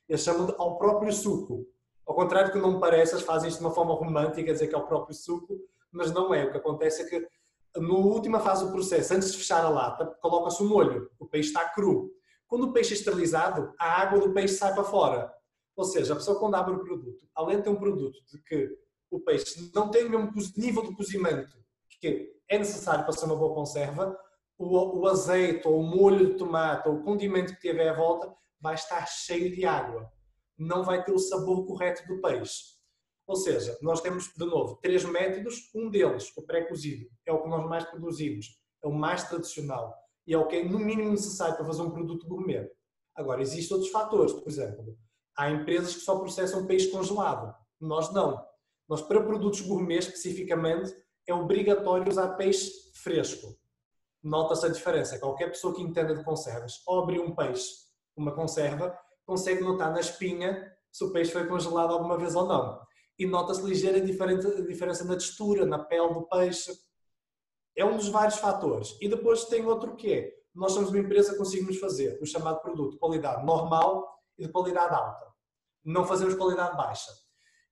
Eles 0.09 0.23
chamam 0.23 0.53
ao 0.59 0.77
próprio 0.77 1.13
suco. 1.13 1.67
Ao 2.07 2.15
contrário 2.15 2.51
do 2.51 2.53
que 2.55 2.59
não 2.59 2.81
parece, 2.81 3.15
eles 3.15 3.25
fazem 3.25 3.49
isto 3.49 3.59
de 3.59 3.65
uma 3.65 3.75
forma 3.75 3.95
romântica, 3.95 4.53
dizer 4.53 4.67
que 4.67 4.75
é 4.75 4.79
o 4.79 4.87
próprio 4.87 5.15
suco, 5.15 5.57
mas 5.93 6.11
não 6.11 6.35
é. 6.35 6.45
O 6.45 6.51
que 6.51 6.59
acontece 6.59 7.03
é 7.03 7.05
que, 7.05 7.29
na 7.77 7.95
última 7.95 8.41
fase 8.41 8.65
do 8.65 8.73
processo, 8.73 9.15
antes 9.15 9.31
de 9.31 9.39
fechar 9.39 9.65
a 9.65 9.69
lata, 9.69 10.07
coloca-se 10.21 10.63
o 10.63 10.69
molho. 10.69 11.09
O 11.19 11.27
peixe 11.27 11.49
está 11.49 11.69
cru. 11.69 12.11
Quando 12.49 12.65
o 12.65 12.73
peixe 12.73 12.95
é 12.95 12.97
esterilizado, 12.97 13.73
a 13.79 14.01
água 14.01 14.19
do 14.19 14.33
peixe 14.33 14.55
sai 14.55 14.75
para 14.75 14.83
fora. 14.83 15.33
Ou 15.81 15.85
seja, 15.87 16.13
a 16.13 16.17
pessoa 16.17 16.39
quando 16.39 16.57
abre 16.57 16.75
o 16.75 16.85
produto, 16.85 17.27
além 17.35 17.57
de 17.57 17.63
ter 17.63 17.71
um 17.71 17.77
produto 17.77 18.19
de 18.31 18.43
que 18.43 18.69
o 19.11 19.19
peixe 19.19 19.71
não 19.75 19.91
tem 19.91 20.05
o 20.05 20.11
mesmo 20.11 20.31
nível 20.59 20.83
de 20.83 20.95
cozimento 20.95 21.59
que 21.99 22.31
é 22.47 22.59
necessário 22.59 23.05
para 23.05 23.15
ser 23.15 23.25
uma 23.25 23.37
boa 23.37 23.55
conserva, 23.55 24.15
o, 24.59 25.01
o 25.01 25.07
azeite 25.07 25.67
ou 25.67 25.81
o 25.81 25.83
molho 25.83 26.33
de 26.33 26.35
tomate 26.35 26.87
ou 26.87 26.97
o 26.97 27.03
condimento 27.03 27.55
que 27.55 27.61
tiver 27.61 27.89
à 27.89 27.95
volta 27.95 28.31
vai 28.61 28.75
estar 28.75 29.07
cheio 29.07 29.57
de 29.57 29.65
água 29.65 30.07
não 30.59 30.85
vai 30.85 31.03
ter 31.03 31.13
o 31.13 31.19
sabor 31.19 31.65
correto 31.65 32.07
do 32.07 32.21
peixe. 32.21 32.79
Ou 33.27 33.37
seja, 33.37 33.79
nós 33.81 34.03
temos, 34.03 34.31
de 34.37 34.45
novo, 34.45 34.77
três 34.83 35.03
métodos. 35.03 35.71
Um 35.75 35.89
deles, 35.89 36.31
o 36.37 36.43
pré-cozido, 36.43 37.09
é 37.25 37.33
o 37.33 37.43
que 37.43 37.49
nós 37.49 37.67
mais 37.67 37.85
produzimos, 37.85 38.47
é 38.85 38.87
o 38.87 38.93
mais 38.93 39.25
tradicional 39.25 39.97
e 40.27 40.35
é 40.35 40.39
o 40.39 40.47
que 40.47 40.57
é 40.57 40.65
no 40.65 40.79
mínimo 40.79 41.13
necessário 41.13 41.57
para 41.57 41.65
fazer 41.65 41.81
um 41.81 41.91
produto 41.91 42.29
gourmet. 42.29 42.71
Agora, 43.17 43.41
existem 43.41 43.75
outros 43.75 43.91
fatores, 43.91 44.35
por 44.35 44.47
exemplo, 44.47 44.95
há 45.41 45.51
empresas 45.51 45.95
que 45.95 46.03
só 46.03 46.19
processam 46.19 46.67
peixe 46.67 46.89
congelado. 46.89 47.55
Nós 47.81 48.13
não. 48.13 48.45
Nós, 48.87 49.01
para 49.01 49.23
produtos 49.23 49.63
gourmet 49.63 49.97
especificamente, 49.97 50.95
é 51.27 51.33
obrigatório 51.33 52.11
usar 52.11 52.37
peixe 52.37 52.71
fresco. 52.93 53.57
Nota-se 54.23 54.67
a 54.67 54.69
diferença. 54.69 55.19
Qualquer 55.19 55.49
pessoa 55.49 55.75
que 55.75 55.81
entenda 55.81 56.15
de 56.15 56.23
conservas, 56.23 56.83
ou 56.87 57.01
abrir 57.01 57.21
um 57.21 57.35
peixe, 57.35 57.71
uma 58.15 58.33
conserva, 58.33 58.95
consegue 59.25 59.63
notar 59.63 59.91
na 59.91 60.01
espinha 60.01 60.71
se 60.93 61.05
o 61.05 61.11
peixe 61.11 61.33
foi 61.33 61.47
congelado 61.47 61.95
alguma 61.95 62.19
vez 62.19 62.35
ou 62.35 62.47
não. 62.47 62.79
E 63.19 63.25
nota-se 63.25 63.63
ligeira 63.63 63.99
diferença 63.99 65.05
na 65.05 65.15
textura, 65.15 65.65
na 65.65 65.79
pele 65.79 66.13
do 66.13 66.23
peixe. 66.27 66.71
É 67.75 67.83
um 67.83 67.97
dos 67.97 68.09
vários 68.09 68.37
fatores. 68.37 68.95
E 69.01 69.09
depois 69.09 69.47
tem 69.47 69.65
outro 69.65 69.97
que 69.97 70.13
é, 70.13 70.35
nós 70.55 70.73
somos 70.73 70.91
uma 70.91 70.99
empresa 70.99 71.33
que 71.33 71.39
conseguimos 71.39 71.79
fazer 71.79 72.19
o 72.21 72.27
chamado 72.27 72.61
produto 72.61 72.93
de 72.93 72.99
qualidade 72.99 73.47
normal 73.47 74.21
e 74.37 74.47
de 74.47 74.53
qualidade 74.53 74.95
alta. 74.95 75.30
Não 75.91 76.05
fazemos 76.05 76.35
qualidade 76.35 76.77
baixa. 76.77 77.11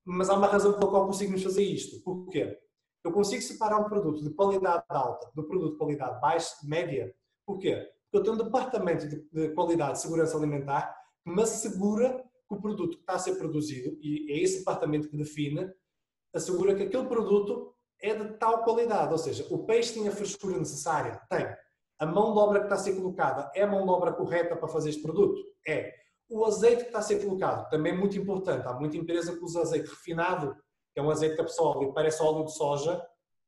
Mas 0.05 0.29
há 0.29 0.35
uma 0.35 0.47
razão 0.47 0.73
pela 0.73 0.91
qual 0.91 1.07
conseguimos 1.07 1.43
fazer 1.43 1.63
isto. 1.63 2.03
Porquê? 2.03 2.59
Eu 3.05 3.13
consigo 3.13 3.43
separar 3.43 3.79
um 3.79 3.85
produto 3.85 4.23
de 4.23 4.31
qualidade 4.31 4.85
alta 4.89 5.31
do 5.35 5.47
produto 5.47 5.73
de 5.73 5.79
qualidade 5.79 6.21
baixa, 6.21 6.55
média. 6.65 7.15
Porquê? 7.47 7.89
Porque 8.11 8.19
eu 8.19 8.23
tenho 8.23 8.35
um 8.35 8.45
departamento 8.45 9.07
de 9.07 9.49
qualidade 9.51 9.93
de 9.93 10.01
segurança 10.01 10.37
alimentar 10.37 10.95
me 11.25 11.43
assegura 11.43 12.25
que 12.49 12.55
o 12.55 12.61
produto 12.61 12.97
que 12.97 13.03
está 13.03 13.15
a 13.15 13.19
ser 13.19 13.37
produzido, 13.37 13.99
e 14.01 14.33
é 14.33 14.43
esse 14.43 14.61
departamento 14.61 15.09
que 15.09 15.17
define, 15.17 15.71
assegura 16.35 16.75
que 16.75 16.85
aquele 16.85 17.07
produto 17.07 17.75
é 18.01 18.15
de 18.15 18.39
tal 18.39 18.65
qualidade, 18.65 19.13
ou 19.13 19.19
seja, 19.19 19.47
o 19.51 19.65
peixe 19.65 19.95
tem 19.95 20.09
a 20.09 20.13
frescura 20.13 20.59
necessária? 20.59 21.21
Tem. 21.29 21.47
A 21.99 22.07
mão 22.07 22.33
de 22.33 22.39
obra 22.39 22.61
que 22.61 22.67
está 22.67 22.77
a 22.77 22.79
ser 22.79 22.95
colocada 22.95 23.51
é 23.55 23.63
a 23.63 23.67
mão 23.67 23.85
de 23.85 23.91
obra 23.91 24.13
correta 24.13 24.57
para 24.57 24.69
fazer 24.69 24.91
este 24.91 25.03
produto? 25.03 25.43
É. 25.67 25.93
O 26.29 26.45
azeite 26.45 26.83
que 26.83 26.89
está 26.89 26.99
a 26.99 27.03
ser 27.03 27.25
colocado, 27.25 27.69
também 27.71 27.93
é 27.93 27.97
muito 27.97 28.19
importante. 28.19 28.67
Há 28.67 28.75
muita 28.75 28.97
empresa 28.97 29.35
que 29.37 29.43
usa 29.43 29.63
azeite 29.63 29.89
refinado, 29.89 30.55
que 30.93 31.01
é 31.01 31.03
um 31.03 31.11
azeite 31.11 31.37
que 31.37 31.43
pessoa 31.43 31.93
parece 31.95 32.23
óleo 32.23 32.45
de 32.45 32.53
soja, 32.55 33.03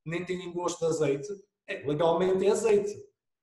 nem 0.05 0.25
tem 0.25 0.51
gosto 0.53 0.79
de 0.81 0.87
azeite. 0.87 1.29
É, 1.67 1.87
legalmente 1.87 2.45
é 2.47 2.51
azeite, 2.51 2.93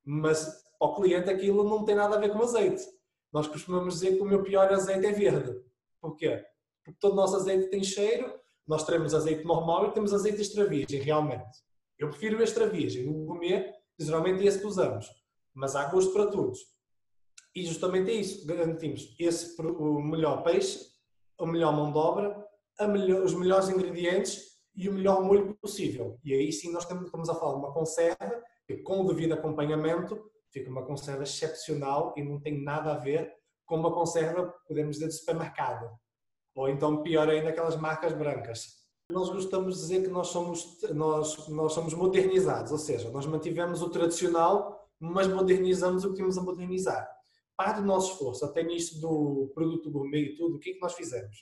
mas 0.04 0.64
ao 0.80 0.96
cliente 0.96 1.30
aquilo 1.30 1.64
não 1.64 1.86
tem 1.86 1.96
nada 1.96 2.16
a 2.16 2.20
ver 2.20 2.32
com 2.32 2.42
azeite. 2.42 2.84
Nós 3.32 3.48
costumamos 3.48 3.96
dizer 3.96 4.16
que 4.16 4.22
o 4.22 4.26
meu 4.26 4.42
pior 4.42 4.72
azeite 4.74 5.06
é 5.06 5.12
verde. 5.12 5.62
Porquê? 6.02 6.44
Porque 6.84 7.00
todo 7.00 7.14
o 7.14 7.16
nosso 7.16 7.36
azeite 7.36 7.70
tem 7.70 7.84
cheiro, 7.84 8.34
nós 8.68 8.86
temos 8.86 9.14
azeite 9.14 9.46
normal 9.46 9.88
e 9.88 9.92
temos 9.92 10.14
azeite 10.14 10.42
extra 10.42 10.66
virgem, 10.66 11.02
realmente. 11.02 11.60
Eu 11.98 12.10
prefiro 12.10 12.42
extra 12.42 12.68
virgem. 12.68 13.06
No 13.06 13.26
gourmet, 13.26 13.74
geralmente 14.00 14.44
é 14.44 14.46
esse 14.46 14.60
que 14.60 14.66
usamos. 14.66 15.08
Mas 15.54 15.76
há 15.76 15.86
gosto 15.86 16.12
para 16.14 16.28
todos. 16.28 16.60
E 17.58 17.66
justamente 17.66 18.12
é 18.12 18.14
isso. 18.14 18.46
Garantimos 18.46 19.16
esse, 19.18 19.60
o 19.60 20.00
melhor 20.00 20.44
peixe, 20.44 20.80
a 21.40 21.46
melhor 21.48 21.76
mão 21.76 21.92
de 21.92 21.98
obra, 21.98 22.48
melhor, 22.88 23.24
os 23.24 23.34
melhores 23.34 23.68
ingredientes 23.68 24.60
e 24.76 24.88
o 24.88 24.94
melhor 24.94 25.24
molho 25.24 25.58
possível. 25.60 26.20
E 26.24 26.36
aí 26.36 26.52
sim 26.54 26.72
nós 26.72 26.84
estamos 26.84 27.28
a 27.28 27.34
falar 27.34 27.54
de 27.54 27.58
uma 27.58 27.74
conserva 27.74 28.44
que, 28.68 28.78
com 28.78 29.02
o 29.02 29.08
devido 29.08 29.34
acompanhamento, 29.34 30.24
fica 30.54 30.70
uma 30.70 30.86
conserva 30.86 31.24
excepcional 31.24 32.14
e 32.16 32.24
não 32.24 32.40
tem 32.40 32.64
nada 32.64 32.92
a 32.92 32.98
ver 33.00 33.34
com 33.66 33.78
uma 33.78 33.92
conserva, 33.92 34.54
podemos 34.68 34.98
dizer, 34.98 35.08
de 35.08 35.16
supermercado. 35.16 35.90
Ou 36.56 36.70
então, 36.70 37.02
pior 37.02 37.28
ainda, 37.28 37.50
aquelas 37.50 37.76
marcas 37.76 38.14
brancas. 38.14 38.86
Nós 39.12 39.32
gostamos 39.32 39.78
de 39.78 39.82
dizer 39.82 40.04
que 40.04 40.10
nós 40.10 40.28
somos, 40.28 40.80
nós, 40.94 41.48
nós 41.48 41.74
somos 41.74 41.96
modernizados, 41.96 42.72
ou 42.72 42.78
seja, 42.78 43.10
nós 43.10 43.26
mantivemos 43.26 43.82
o 43.82 43.90
tradicional, 43.90 44.88
mas 45.00 45.28
modernizamos 45.28 46.06
o 46.06 46.10
que 46.10 46.18
tínhamos 46.18 46.38
a 46.38 46.44
modernizar. 46.44 47.17
Parte 47.58 47.82
do 47.82 47.88
nosso 47.88 48.14
esforço, 48.14 48.46
até 48.46 48.62
nisto 48.62 49.02
do 49.02 49.52
produto 49.56 49.90
gourmet 49.90 50.22
e 50.22 50.36
tudo, 50.36 50.58
o 50.58 50.60
que 50.60 50.70
é 50.70 50.74
que 50.74 50.80
nós 50.80 50.94
fizemos? 50.94 51.36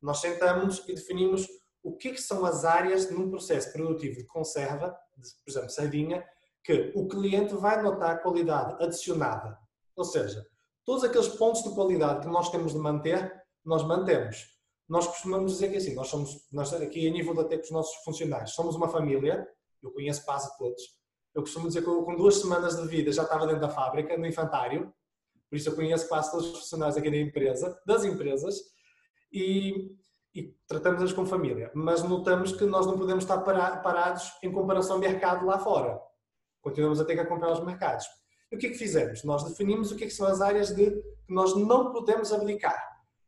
Nós 0.00 0.18
sentamos 0.18 0.84
e 0.86 0.94
definimos 0.94 1.48
o 1.82 1.96
que, 1.96 2.08
é 2.08 2.12
que 2.12 2.20
são 2.20 2.44
as 2.44 2.64
áreas 2.64 3.10
num 3.10 3.30
processo 3.30 3.72
produtivo 3.72 4.16
de 4.16 4.26
conserva, 4.26 4.94
de, 5.16 5.28
por 5.42 5.50
exemplo, 5.50 5.70
sardinha, 5.70 6.24
que 6.62 6.92
o 6.94 7.08
cliente 7.08 7.54
vai 7.54 7.82
notar 7.82 8.22
qualidade 8.22 8.82
adicionada. 8.82 9.58
Ou 9.96 10.04
seja, 10.04 10.46
todos 10.84 11.04
aqueles 11.04 11.28
pontos 11.28 11.62
de 11.62 11.74
qualidade 11.74 12.20
que 12.20 12.32
nós 12.32 12.50
temos 12.50 12.72
de 12.72 12.78
manter, 12.78 13.32
nós 13.64 13.82
mantemos. 13.82 14.54
Nós 14.88 15.06
costumamos 15.06 15.52
dizer 15.52 15.70
que 15.70 15.78
assim, 15.78 15.94
nós 15.94 16.08
somos, 16.08 16.46
nós 16.52 16.72
aqui 16.74 17.08
a 17.08 17.10
nível 17.10 17.38
até 17.40 17.56
com 17.56 17.64
os 17.64 17.70
nossos 17.70 17.96
funcionários, 18.04 18.52
somos 18.52 18.76
uma 18.76 18.88
família, 18.88 19.46
eu 19.82 19.90
conheço 19.90 20.24
quase 20.24 20.54
todos. 20.58 20.82
Eu 21.34 21.42
costumo 21.42 21.68
dizer 21.68 21.82
que 21.82 21.88
eu, 21.88 22.02
com 22.02 22.14
duas 22.16 22.36
semanas 22.36 22.76
de 22.76 22.86
vida 22.86 23.10
já 23.12 23.22
estava 23.22 23.46
dentro 23.46 23.62
da 23.62 23.68
fábrica, 23.68 24.16
no 24.16 24.26
infantário, 24.26 24.92
por 25.54 25.58
isso 25.58 25.68
eu 25.68 25.76
conheço 25.76 26.08
quase 26.08 26.32
todos 26.32 26.46
os 26.46 26.58
funcionários 26.58 26.96
aqui 26.96 27.08
da 27.08 27.16
empresa, 27.16 27.80
das 27.86 28.04
empresas, 28.04 28.56
e, 29.32 29.94
e 30.34 30.54
tratamos-as 30.66 31.12
como 31.12 31.28
família. 31.28 31.70
Mas 31.74 32.02
notamos 32.02 32.52
que 32.52 32.64
nós 32.64 32.86
não 32.86 32.98
podemos 32.98 33.22
estar 33.22 33.38
parados 33.38 34.32
em 34.42 34.50
comparação 34.50 34.96
ao 34.96 35.00
mercado 35.00 35.46
lá 35.46 35.58
fora 35.58 36.00
continuamos 36.64 36.98
a 36.98 37.04
ter 37.04 37.14
que 37.14 37.20
acompanhar 37.20 37.52
os 37.52 37.62
mercados. 37.62 38.06
E 38.50 38.56
o 38.56 38.58
que 38.58 38.66
é 38.66 38.70
que 38.70 38.78
fizemos? 38.78 39.22
Nós 39.22 39.44
definimos 39.44 39.92
o 39.92 39.96
que, 39.96 40.04
é 40.04 40.06
que 40.06 40.14
são 40.14 40.26
as 40.26 40.40
áreas 40.40 40.74
de, 40.74 40.90
que 40.90 41.34
nós 41.34 41.54
não 41.54 41.92
podemos 41.92 42.32
abdicar. 42.32 42.82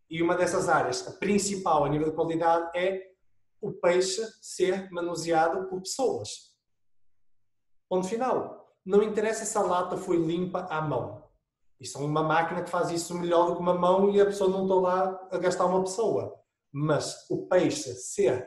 E 0.08 0.22
uma 0.22 0.34
dessas 0.34 0.68
áreas, 0.68 1.06
a 1.06 1.12
principal 1.12 1.84
a 1.84 1.88
nível 1.88 2.08
de 2.08 2.16
qualidade, 2.16 2.70
é 2.74 3.10
o 3.60 3.72
peixe 3.72 4.22
ser 4.40 4.90
manuseado 4.90 5.68
por 5.68 5.82
pessoas. 5.82 6.56
Ponto 7.88 8.08
final. 8.08 8.64
Não 8.84 9.02
interessa 9.02 9.44
se 9.44 9.58
a 9.58 9.62
lata 9.62 9.96
foi 9.96 10.16
limpa 10.16 10.60
à 10.70 10.80
mão. 10.80 11.25
Isso 11.80 11.98
é 11.98 12.00
uma 12.00 12.22
máquina 12.22 12.62
que 12.62 12.70
faz 12.70 12.90
isso 12.90 13.14
melhor 13.14 13.46
do 13.46 13.56
que 13.56 13.60
uma 13.60 13.74
mão 13.74 14.10
e 14.10 14.20
a 14.20 14.26
pessoa 14.26 14.50
não 14.50 14.62
está 14.62 14.74
lá 14.74 15.28
a 15.30 15.38
gastar 15.38 15.66
uma 15.66 15.82
pessoa. 15.82 16.34
Mas 16.72 17.26
o 17.30 17.46
peixe 17.46 17.94
ser 17.94 18.46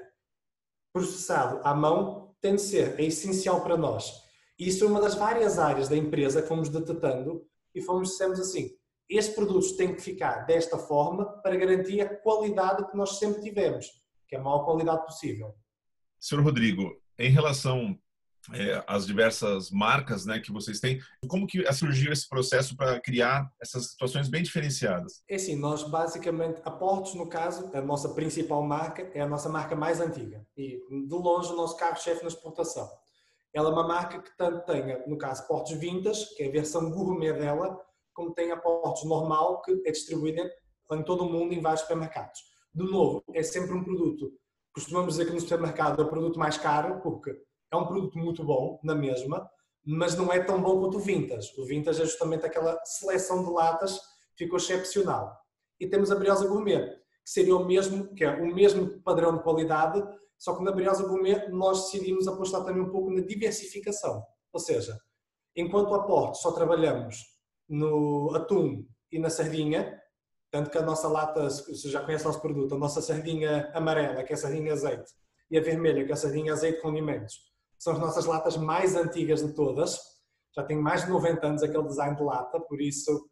processado 0.94 1.62
à 1.64 1.74
mão 1.74 2.36
tem 2.42 2.56
de 2.56 2.62
ser, 2.62 3.00
é 3.00 3.04
essencial 3.04 3.62
para 3.62 3.78
nós. 3.78 4.12
Isso 4.58 4.84
é 4.84 4.88
uma 4.88 5.00
das 5.00 5.16
várias 5.16 5.60
áreas 5.60 5.88
da 5.88 5.96
empresa 5.96 6.42
que 6.42 6.48
fomos 6.48 6.70
detetando 6.70 7.46
e 7.74 7.82
fomos, 7.82 8.10
dissemos 8.10 8.40
assim, 8.40 8.72
estes 9.10 9.34
produtos 9.34 9.72
têm 9.74 9.96
que 9.96 10.02
ficar 10.02 10.46
desta 10.46 10.78
forma 10.78 11.26
para 11.42 11.56
garantir 11.56 12.02
a 12.02 12.22
qualidade 12.22 12.90
que 12.90 12.98
nós 12.98 13.18
sempre 13.18 13.42
tivemos, 13.42 13.88
que 14.28 14.36
é 14.36 14.40
a 14.40 14.42
maior 14.42 14.66
qualidade 14.66 15.06
possível. 15.06 15.56
Senhor 16.20 16.44
Rodrigo, 16.44 17.02
em 17.18 17.32
relação 17.32 17.98
é, 18.54 18.84
às 18.88 19.06
diversas 19.06 19.70
marcas 19.70 20.26
né, 20.26 20.40
que 20.40 20.52
vocês 20.52 20.80
têm, 20.80 21.00
como 21.28 21.48
que 21.48 21.72
surgiu 21.74 22.12
esse 22.12 22.28
processo 22.28 22.76
para 22.76 23.00
criar 23.00 23.52
essas 23.62 23.92
situações 23.92 24.28
bem 24.28 24.44
diferenciadas? 24.44 25.24
É 25.30 25.36
assim, 25.36 25.56
nós 25.56 25.84
basicamente, 25.84 26.62
a 26.64 26.72
Portos, 26.72 27.14
no 27.16 27.28
caso, 27.28 27.70
a 27.74 27.82
nossa 27.82 28.10
principal 28.10 28.64
marca, 28.64 29.10
é 29.14 29.22
a 29.22 29.28
nossa 29.28 29.50
marca 29.50 29.76
mais 29.76 30.00
antiga 30.00 30.46
e 30.58 30.80
de 30.90 31.16
longe 31.16 31.52
o 31.52 31.56
nosso 31.56 31.78
carro-chefe 31.78 32.22
na 32.22 32.30
exportação. 32.30 32.90
Ela 33.54 33.70
é 33.70 33.74
uma 33.74 33.88
marca 33.88 34.22
que 34.22 34.36
tanto 34.38 34.66
tem, 34.66 35.08
no 35.08 35.18
caso, 35.18 35.48
Portos 35.48 35.74
Vintas, 35.74 36.26
que 36.36 36.44
é 36.44 36.48
a 36.48 36.52
versão 36.52 36.92
gourmet 36.92 37.34
dela, 37.34 37.80
como 38.14 38.34
tem 38.34 38.52
a 38.52 38.58
Portos 38.58 39.04
normal, 39.06 39.62
que 39.62 39.82
é 39.86 39.92
distribuída 39.92 40.50
em 40.92 41.04
todo 41.04 41.24
o 41.24 41.32
mundo 41.32 41.54
em 41.54 41.62
vários 41.62 41.82
supermercados. 41.82 42.40
De 42.74 42.84
novo, 42.84 43.24
é 43.34 43.42
sempre 43.42 43.74
um 43.74 43.84
produto 43.84 44.32
costumamos 44.80 45.16
dizer 45.16 45.26
que 45.26 45.34
no 45.34 45.40
supermercado 45.40 46.02
é 46.02 46.06
o 46.06 46.10
produto 46.10 46.40
mais 46.40 46.58
caro, 46.58 47.02
porque 47.02 47.36
é 47.72 47.76
um 47.76 47.86
produto 47.86 48.18
muito 48.18 48.44
bom, 48.44 48.80
na 48.84 48.96
mesma, 48.96 49.50
mas 49.86 50.16
não 50.16 50.32
é 50.32 50.40
tão 50.44 50.62
bom 50.62 50.80
quanto 50.80 50.98
o 50.98 51.02
Vintage. 51.02 51.52
O 51.58 51.66
Vintage 51.66 52.02
é 52.02 52.06
justamente 52.06 52.46
aquela 52.46 52.80
seleção 52.84 53.44
de 53.44 53.52
latas 53.52 54.00
que 54.36 54.46
ficou 54.46 54.58
excepcional. 54.58 55.38
E 55.80 55.88
temos 55.88 56.12
a 56.12 56.16
Briosa 56.16 56.48
Gourmet, 56.48 56.88
que 57.24 57.32
seria 57.32 57.56
o 57.56 57.66
mesmo, 57.66 58.14
que 58.14 58.24
é 58.24 58.30
o 58.30 58.54
mesmo 58.54 59.02
padrão 59.02 59.38
de 59.38 59.44
qualidade, 59.44 60.04
só 60.38 60.56
que 60.56 60.64
na 60.64 60.72
Briosa 60.72 61.08
Gourmet 61.08 61.50
nós 61.50 61.86
decidimos 61.86 62.28
apostar 62.28 62.64
também 62.64 62.82
um 62.82 62.90
pouco 62.90 63.12
na 63.12 63.22
diversificação. 63.22 64.24
Ou 64.52 64.60
seja, 64.60 64.98
enquanto 65.56 65.94
a 65.94 66.04
Porto 66.04 66.36
só 66.36 66.52
trabalhamos 66.52 67.18
no 67.68 68.34
atum 68.36 68.86
e 69.12 69.20
na 69.20 69.30
sardinha, 69.30 70.02
tanto 70.52 70.70
que 70.70 70.78
a 70.78 70.82
nossa 70.82 71.08
lata, 71.08 71.50
se 71.50 71.90
já 71.90 72.04
conhece 72.04 72.24
o 72.26 72.28
nosso 72.28 72.42
produto, 72.42 72.76
a 72.76 72.78
nossa 72.78 73.02
sardinha 73.02 73.72
amarela, 73.74 74.24
que 74.24 74.34
é 74.34 74.36
a 74.36 74.38
sardinha 74.38 74.74
azeite, 74.74 75.12
e 75.52 75.58
a 75.58 75.62
vermelha, 75.62 76.06
que 76.06 76.12
é 76.12 76.14
a 76.14 76.18
sardinha 76.18 76.54
azeite 76.54 76.82
com 76.82 76.90
condimentos, 76.90 77.49
são 77.80 77.94
as 77.94 78.00
nossas 78.00 78.26
latas 78.26 78.58
mais 78.58 78.96
antigas 78.96 79.42
de 79.42 79.54
todas. 79.54 79.98
Já 80.56 80.64
tem 80.64 80.78
mais 80.78 81.06
de 81.06 81.10
90 81.10 81.48
anos 81.48 81.64
aquele 81.64 81.88
design 81.88 82.16
de 82.16 82.22
lata, 82.22 82.60
por 82.60 82.80
isso 82.82 83.28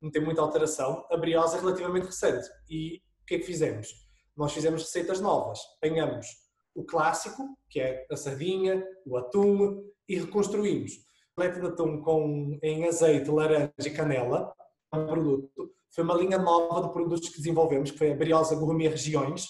não 0.00 0.10
tem 0.10 0.22
muita 0.22 0.40
alteração. 0.40 1.04
A 1.10 1.16
briosa 1.16 1.56
é 1.56 1.60
relativamente 1.60 2.06
recente. 2.06 2.46
E 2.68 2.98
o 3.22 3.26
que 3.26 3.36
é 3.36 3.38
que 3.38 3.44
fizemos? 3.44 3.88
Nós 4.36 4.52
fizemos 4.52 4.82
receitas 4.82 5.20
novas. 5.20 5.58
Apanhamos 5.78 6.26
o 6.74 6.84
clássico, 6.84 7.42
que 7.70 7.80
é 7.80 8.06
a 8.10 8.16
sardinha, 8.16 8.86
o 9.06 9.16
atum, 9.16 9.82
e 10.08 10.18
reconstruímos. 10.18 10.92
Leite 11.36 11.58
de 11.58 11.66
atum 11.66 12.02
com, 12.02 12.58
em 12.62 12.86
azeite, 12.86 13.30
laranja 13.30 13.72
e 13.80 13.90
canela, 13.90 14.54
um 14.92 15.06
produto 15.06 15.74
foi 15.96 16.04
uma 16.04 16.14
linha 16.14 16.36
nova 16.36 16.86
de 16.86 16.92
produtos 16.92 17.30
que 17.30 17.38
desenvolvemos, 17.38 17.90
que 17.90 17.96
foi 17.96 18.12
a 18.12 18.14
Briosa 18.14 18.54
Gourmet 18.54 18.88
Regiões, 18.88 19.46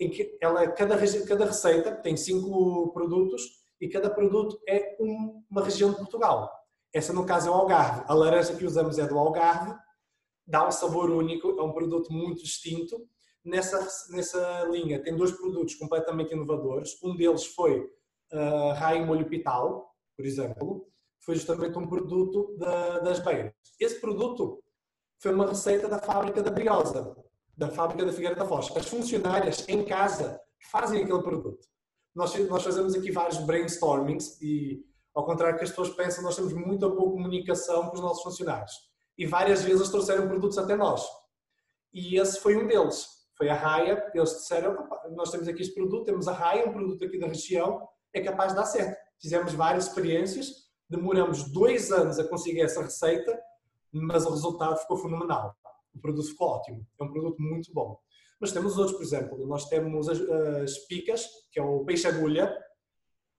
em 0.00 0.08
que 0.08 0.34
ela, 0.40 0.66
cada, 0.68 0.96
cada 1.26 1.44
receita 1.44 1.94
tem 1.96 2.16
cinco 2.16 2.90
produtos 2.94 3.42
e 3.80 3.88
cada 3.88 4.10
produto 4.10 4.60
é 4.68 4.96
um, 5.00 5.42
uma 5.50 5.62
região 5.62 5.90
de 5.90 5.96
Portugal. 5.96 6.50
Essa, 6.92 7.12
no 7.12 7.26
caso, 7.26 7.48
é 7.48 7.50
o 7.50 7.54
Algarve. 7.54 8.04
A 8.06 8.14
laranja 8.14 8.54
que 8.54 8.64
usamos 8.64 8.98
é 8.98 9.06
do 9.06 9.18
Algarve, 9.18 9.74
dá 10.46 10.66
um 10.66 10.70
sabor 10.70 11.10
único, 11.10 11.58
é 11.58 11.62
um 11.62 11.72
produto 11.72 12.12
muito 12.12 12.42
distinto. 12.42 13.08
Nessa, 13.44 13.86
nessa 14.10 14.64
linha 14.70 15.02
tem 15.02 15.16
dois 15.16 15.32
produtos 15.32 15.74
completamente 15.74 16.32
inovadores. 16.32 16.96
Um 17.02 17.16
deles 17.16 17.44
foi 17.46 17.80
uh, 18.32 18.72
Raio 18.74 19.06
Molho 19.06 19.28
Pital, 19.28 19.92
por 20.16 20.24
exemplo. 20.24 20.86
Foi 21.20 21.34
justamente 21.34 21.76
um 21.78 21.86
produto 21.86 22.56
da, 22.58 23.00
das 23.00 23.18
beiras. 23.18 23.52
Esse 23.80 24.00
produto 24.00 24.62
foi 25.18 25.34
uma 25.34 25.46
receita 25.46 25.88
da 25.88 25.98
fábrica 25.98 26.42
da 26.42 26.50
Briosa, 26.50 27.16
da 27.56 27.68
fábrica 27.70 28.04
da 28.04 28.12
Figueira 28.12 28.36
da 28.36 28.46
Foz. 28.46 28.70
As 28.76 28.86
funcionárias 28.86 29.66
em 29.68 29.84
casa 29.84 30.40
fazem 30.70 31.02
aquele 31.02 31.22
produto. 31.22 31.66
Nós, 32.14 32.34
nós 32.48 32.62
fazemos 32.62 32.94
aqui 32.94 33.10
vários 33.10 33.38
brainstormings 33.38 34.40
e, 34.40 34.84
ao 35.14 35.24
contrário 35.24 35.58
que 35.58 35.64
as 35.64 35.70
pessoas 35.70 35.90
pensam, 35.90 36.22
nós 36.22 36.36
temos 36.36 36.52
muita 36.52 36.88
boa 36.88 37.10
comunicação 37.12 37.88
com 37.88 37.94
os 37.94 38.00
nossos 38.00 38.22
funcionários. 38.22 38.72
E 39.16 39.26
várias 39.26 39.62
vezes 39.62 39.80
eles 39.80 39.90
trouxeram 39.90 40.28
produtos 40.28 40.58
até 40.58 40.76
nós. 40.76 41.04
E 41.92 42.18
esse 42.18 42.40
foi 42.40 42.56
um 42.56 42.66
deles. 42.66 43.06
Foi 43.36 43.48
a 43.48 43.54
Raia. 43.54 44.10
Eles 44.14 44.30
disseram: 44.30 44.76
Nós 45.12 45.30
temos 45.30 45.48
aqui 45.48 45.62
este 45.62 45.74
produto, 45.74 46.04
temos 46.04 46.28
a 46.28 46.32
Raia, 46.32 46.68
um 46.68 46.72
produto 46.72 47.04
aqui 47.04 47.18
da 47.18 47.26
região, 47.26 47.86
é 48.12 48.20
capaz 48.20 48.50
de 48.50 48.56
dar 48.56 48.66
certo. 48.66 48.96
Fizemos 49.20 49.52
várias 49.54 49.86
experiências, 49.86 50.68
demoramos 50.88 51.50
dois 51.52 51.92
anos 51.92 52.18
a 52.18 52.28
conseguir 52.28 52.60
essa 52.60 52.82
receita 52.82 53.40
mas 53.94 54.26
o 54.26 54.30
resultado 54.30 54.76
ficou 54.78 54.96
fenomenal. 54.96 55.56
O 55.94 56.00
produto 56.00 56.26
ficou 56.28 56.48
ótimo, 56.48 56.84
é 56.98 57.04
um 57.04 57.12
produto 57.12 57.40
muito 57.40 57.72
bom. 57.72 57.98
Mas 58.40 58.52
temos 58.52 58.76
outros, 58.76 58.96
por 58.96 59.02
exemplo, 59.02 59.46
nós 59.46 59.68
temos 59.68 60.08
as, 60.08 60.20
as 60.20 60.78
picas, 60.86 61.26
que 61.50 61.58
é 61.58 61.62
o 61.62 61.84
peixe 61.84 62.06
agulha, 62.06 62.54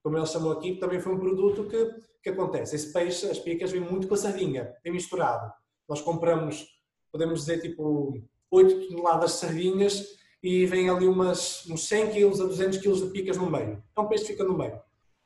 como 0.03 0.17
eles 0.17 0.29
chamam 0.29 0.51
aqui, 0.51 0.77
também 0.77 0.99
foi 0.99 1.13
um 1.13 1.19
produto 1.19 1.67
que, 1.67 1.95
que 2.23 2.29
acontece. 2.29 2.75
Esse 2.75 2.93
peixe, 2.93 3.29
as 3.29 3.39
picas, 3.39 3.71
vem 3.71 3.81
muito 3.81 4.07
com 4.07 4.13
a 4.13 4.17
sardinha, 4.17 4.73
é 4.83 4.91
misturado. 4.91 5.51
Nós 5.89 6.01
compramos, 6.01 6.65
podemos 7.11 7.41
dizer, 7.41 7.61
tipo 7.61 8.13
8 8.51 8.87
toneladas 8.87 9.33
de 9.33 9.37
sardinhas 9.37 10.05
e 10.41 10.65
vem 10.65 10.89
ali 10.89 11.07
umas, 11.07 11.65
uns 11.67 11.87
100 11.87 12.11
kg 12.11 12.41
a 12.41 12.45
200 12.45 12.77
kg 12.79 12.93
de 12.93 13.09
picas 13.11 13.37
no 13.37 13.49
meio. 13.49 13.83
Então 13.91 14.05
o 14.05 14.07
peixe 14.07 14.25
fica 14.25 14.43
no 14.43 14.57
meio. 14.57 14.79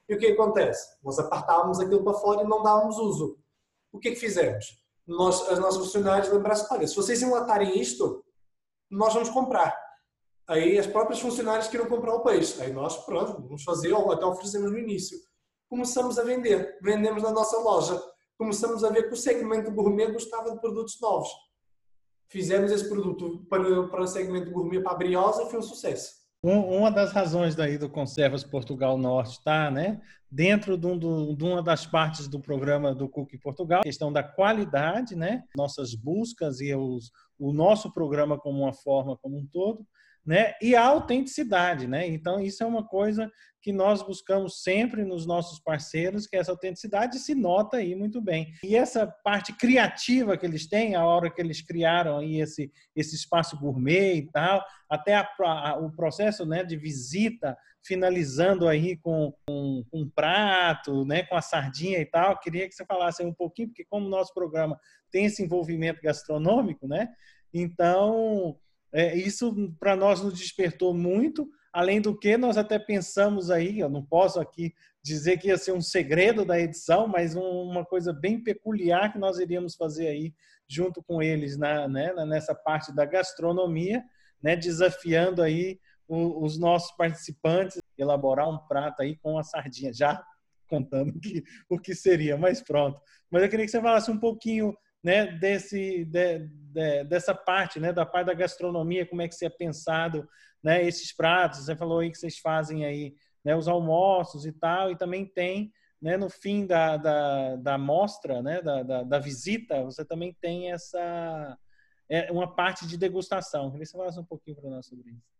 E 0.08 0.16
o 0.16 0.18
que 0.18 0.28
acontece? 0.28 0.98
Nós 1.04 1.20
apartávamos 1.20 1.80
aquilo 1.80 2.04
para 2.04 2.14
fora 2.14 2.44
e 2.44 2.48
não 2.48 2.64
dávamos 2.64 2.98
uso. 2.98 3.38
O 3.92 4.00
que 4.00 4.10
é 4.10 4.12
que 4.12 4.20
fizemos? 4.20 4.80
nós, 5.10 5.50
as 5.50 5.58
nossas 5.58 5.82
funcionários 5.82 6.32
lembraram-se, 6.32 6.72
olha, 6.72 6.88
se 6.88 6.96
vocês 6.96 7.22
enlatarem 7.22 7.80
isto, 7.80 8.24
nós 8.90 9.14
vamos 9.14 9.30
comprar. 9.30 9.76
Aí 10.48 10.80
as 10.80 10.88
próprias 10.88 11.20
funcionárias 11.20 11.68
queriam 11.68 11.88
comprar 11.88 12.16
o 12.16 12.22
peixe. 12.22 12.60
Aí 12.62 12.74
nós, 12.74 12.98
pronto, 13.06 13.42
vamos 13.44 13.64
fazer, 13.64 13.94
ou 13.94 14.12
até 14.12 14.26
oferecemos 14.26 14.72
no 14.72 14.78
início. 14.78 15.18
Começamos 15.70 16.18
a 16.18 16.24
vender, 16.24 16.80
vendemos 16.82 17.22
na 17.22 17.32
nossa 17.32 17.58
loja. 17.60 18.02
Começamos 18.38 18.84
a 18.84 18.90
ver 18.90 19.04
que 19.08 19.14
o 19.14 19.18
segmento 19.18 19.72
gourmet 19.72 20.12
gostava 20.12 20.52
de 20.52 20.60
produtos 20.60 21.00
novos. 21.00 21.30
Fizemos 22.30 22.72
esse 22.72 22.88
produto 22.90 23.46
para, 23.50 23.88
para 23.88 24.02
o 24.02 24.08
segmento 24.08 24.50
gourmet 24.50 24.82
para 24.82 24.94
a 24.94 24.96
Briosa 24.96 25.44
e 25.44 25.50
foi 25.50 25.60
um 25.60 25.64
sucesso. 25.64 26.20
Uma 26.42 26.90
das 26.90 27.12
razões 27.12 27.54
daí 27.54 27.78
do 27.78 27.90
Conservas 27.90 28.46
Portugal 28.46 28.98
Norte 28.98 29.34
está, 29.40 29.70
né, 29.70 30.02
dentro 30.32 30.78
de, 30.78 30.88
um, 30.88 31.36
de, 31.36 31.44
uma 31.44 31.62
das 31.62 31.86
partes 31.86 32.30
do 32.30 32.40
programa 32.40 32.96
do 32.96 33.10
Cook 33.10 33.38
Portugal, 33.44 33.82
a 33.82 33.84
questão 33.84 34.12
da 34.12 34.24
qualidade, 34.24 35.16
né, 35.16 35.44
nossas 35.56 35.94
buscas 35.94 36.62
e 36.62 36.74
os, 36.74 37.12
o 37.40 37.54
nosso 37.54 37.94
programa 37.94 38.38
como 38.38 38.62
uma 38.62 38.74
forma 38.74 39.18
como 39.18 39.38
um 39.38 39.48
todo, 39.48 39.86
né? 40.26 40.54
E 40.62 40.76
a 40.76 40.86
autenticidade, 40.86 41.88
né? 41.88 42.06
Então 42.06 42.40
isso 42.40 42.62
é 42.62 42.66
uma 42.66 42.86
coisa 42.86 43.32
que 43.62 43.72
nós 43.72 44.02
buscamos 44.02 44.62
sempre 44.64 45.04
nos 45.04 45.26
nossos 45.26 45.60
parceiros, 45.60 46.28
que 46.28 46.38
essa 46.38 46.52
autenticidade 46.52 47.20
se 47.20 47.36
nota 47.36 47.78
aí 47.78 47.96
muito 47.96 48.22
bem. 48.22 48.54
E 48.64 48.76
essa 48.76 49.08
parte 49.24 49.54
criativa 49.54 50.38
que 50.38 50.46
eles 50.46 50.68
têm, 50.68 50.96
a 50.96 51.06
hora 51.06 51.30
que 51.30 51.42
eles 51.42 51.62
criaram 51.62 52.18
aí 52.20 52.40
esse 52.40 52.72
esse 52.96 53.16
espaço 53.16 53.58
gourmet 53.58 54.16
e 54.16 54.32
tal, 54.32 54.64
até 54.90 55.16
a, 55.16 55.28
a, 55.40 55.78
o 55.80 55.92
processo, 55.92 56.46
né, 56.46 56.64
de 56.64 56.78
visita 56.78 57.58
finalizando 57.84 58.68
aí 58.68 58.98
com, 58.98 59.34
com, 59.48 59.84
um 59.94 60.10
prato, 60.10 61.06
né, 61.06 61.24
com 61.24 61.36
a 61.36 61.42
sardinha 61.42 62.00
e 62.00 62.06
tal. 62.06 62.40
Queria 62.40 62.68
que 62.68 62.76
você 62.76 62.86
falasse 62.86 63.24
um 63.24 63.34
pouquinho, 63.34 63.70
porque 63.70 63.86
como 63.86 64.10
nosso 64.10 64.34
programa 64.34 64.80
tem 65.12 65.26
esse 65.26 65.44
envolvimento 65.44 66.02
gastronômico, 66.02 66.88
né? 66.88 67.10
Então, 67.54 68.58
é, 68.94 69.16
isso 69.16 69.74
para 69.80 69.96
nós 69.96 70.22
nos 70.22 70.34
despertou 70.34 70.94
muito. 70.94 71.50
Além 71.72 72.02
do 72.02 72.18
que, 72.18 72.36
nós 72.38 72.58
até 72.58 72.80
pensamos 72.80 73.52
aí, 73.52 73.80
eu 73.80 73.90
não 73.90 74.04
posso 74.04 74.40
aqui 74.40 74.74
dizer 75.04 75.38
que 75.38 75.48
ia 75.48 75.58
ser 75.58 75.72
um 75.72 75.82
segredo 75.82 76.44
da 76.44 76.60
edição, 76.60 77.08
mas 77.08 77.36
um, 77.36 77.42
uma 77.42 77.86
coisa 77.86 78.12
bem 78.12 78.42
peculiar 78.42 79.12
que 79.12 79.20
nós 79.20 79.40
iríamos 79.40 79.76
fazer 79.76 80.08
aí 80.08 80.34
junto 80.68 81.02
com 81.02 81.22
eles 81.22 81.58
na, 81.58 81.88
né, 81.88 82.14
nessa 82.26 82.54
parte 82.54 82.94
da 82.94 83.06
gastronomia, 83.06 84.04
né, 84.42 84.56
desafiando 84.56 85.42
aí 85.42 85.80
os 86.10 86.58
nossos 86.58 86.92
participantes 86.98 87.80
elaborar 87.98 88.50
um 88.50 88.58
prato 88.58 89.02
aí 89.02 89.16
com 89.18 89.38
a 89.38 89.44
sardinha, 89.44 89.94
já 89.94 90.24
contando 90.68 91.20
que, 91.20 91.44
o 91.70 91.80
que 91.80 91.94
seria, 91.94 92.38
mas 92.38 92.62
pronto. 92.62 93.00
Mas 93.30 93.44
eu 93.44 93.50
queria 93.50 93.66
que 93.66 93.72
você 93.72 93.82
falasse 93.82 94.10
um 94.10 94.20
pouquinho 94.20 94.76
né, 95.04 95.28
desse, 95.28 96.06
de, 96.06 96.40
de, 96.40 97.04
dessa 97.06 97.34
parte, 97.34 97.80
né, 97.80 97.94
da 97.94 98.06
parte 98.06 98.28
da 98.28 98.34
gastronomia, 98.34 99.06
como 99.06 99.22
é 99.22 99.28
que 99.28 99.36
você 99.36 99.46
é 99.46 99.50
pensado, 99.50 100.28
né, 100.64 100.84
esses 100.84 101.16
pratos, 101.16 101.66
você 101.66 101.76
falou 101.76 102.00
aí 102.00 102.12
que 102.12 102.18
vocês 102.18 102.38
fazem 102.38 102.86
aí, 102.86 103.16
né, 103.44 103.56
os 103.56 103.68
almoços 103.68 104.46
e 104.46 104.52
tal, 104.52 104.92
e 104.92 104.98
também 104.98 105.26
tem, 105.26 105.72
né, 106.02 106.18
no 106.18 106.30
fim 106.30 106.66
da, 106.66 106.98
da, 106.98 107.56
da 107.56 107.78
mostra, 107.78 108.42
né, 108.42 108.62
da, 108.62 108.84
da, 108.84 109.04
da 109.04 109.20
visita, 109.20 109.84
você 109.84 110.04
também 110.04 110.36
tem 110.42 110.72
essa, 110.72 111.58
é, 112.10 112.32
uma 112.32 112.54
parte 112.54 112.86
de 112.86 112.98
degustação. 112.98 113.72
Queria 113.72 113.86
que 113.86 113.92
você 113.92 113.98
falasse 113.98 114.20
um 114.20 114.26
pouquinho 114.26 114.58
para 114.58 114.70
nós 114.70 114.86
sobre 114.86 115.12
isso. 115.12 115.39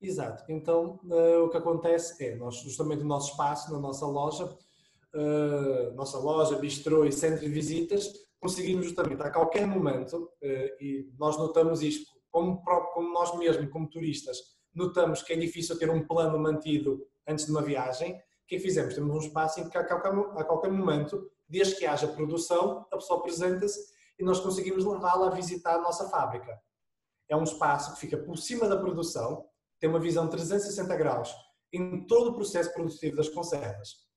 Exato. 0.00 0.44
Então, 0.48 1.00
uh, 1.04 1.44
o 1.44 1.50
que 1.50 1.56
acontece 1.56 2.24
é, 2.24 2.36
nós, 2.36 2.56
justamente 2.56 3.00
no 3.00 3.08
nosso 3.08 3.32
espaço, 3.32 3.72
na 3.72 3.80
nossa 3.80 4.06
loja, 4.06 4.44
uh, 4.44 5.94
nossa 5.94 6.18
loja, 6.18 6.56
bistrô 6.56 7.04
e 7.04 7.10
centro 7.10 7.40
de 7.40 7.48
visitas, 7.48 8.12
conseguimos 8.38 8.84
justamente 8.84 9.22
a 9.22 9.30
qualquer 9.30 9.66
momento, 9.66 10.16
uh, 10.16 10.82
e 10.82 11.12
nós 11.18 11.36
notamos 11.36 11.82
isto 11.82 12.12
como, 12.30 12.62
como 12.62 13.12
nós 13.12 13.36
mesmos, 13.36 13.70
como 13.72 13.88
turistas, 13.88 14.38
notamos 14.72 15.22
que 15.22 15.32
é 15.32 15.36
difícil 15.36 15.76
ter 15.76 15.90
um 15.90 16.06
plano 16.06 16.38
mantido 16.38 17.04
antes 17.26 17.46
de 17.46 17.50
uma 17.50 17.62
viagem, 17.62 18.12
o 18.14 18.46
que 18.46 18.54
é 18.54 18.58
que 18.58 18.64
fizemos? 18.64 18.94
Temos 18.94 19.14
um 19.14 19.26
espaço 19.26 19.60
em 19.60 19.68
que 19.68 19.76
a 19.76 19.84
qualquer, 19.84 20.12
a 20.40 20.44
qualquer 20.44 20.70
momento, 20.70 21.28
desde 21.48 21.74
que 21.74 21.84
haja 21.84 22.06
produção, 22.06 22.86
a 22.90 22.96
pessoa 22.96 23.18
apresenta-se 23.18 23.92
e 24.18 24.24
nós 24.24 24.40
conseguimos 24.40 24.84
levá-la 24.84 25.26
a 25.26 25.30
visitar 25.30 25.74
a 25.74 25.82
nossa 25.82 26.08
fábrica. 26.08 26.58
É 27.28 27.36
um 27.36 27.42
espaço 27.42 27.94
que 27.94 28.00
fica 28.00 28.16
por 28.16 28.38
cima 28.38 28.66
da 28.66 28.76
produção, 28.76 29.44
tem 29.80 29.88
uma 29.88 30.00
visão 30.00 30.28
360 30.28 30.96
graus 30.96 31.34
em 31.72 32.06
todo 32.06 32.30
o 32.30 32.34
processo 32.34 32.72
produtivo 32.72 33.16
das 33.16 33.28
conservas. 33.28 34.08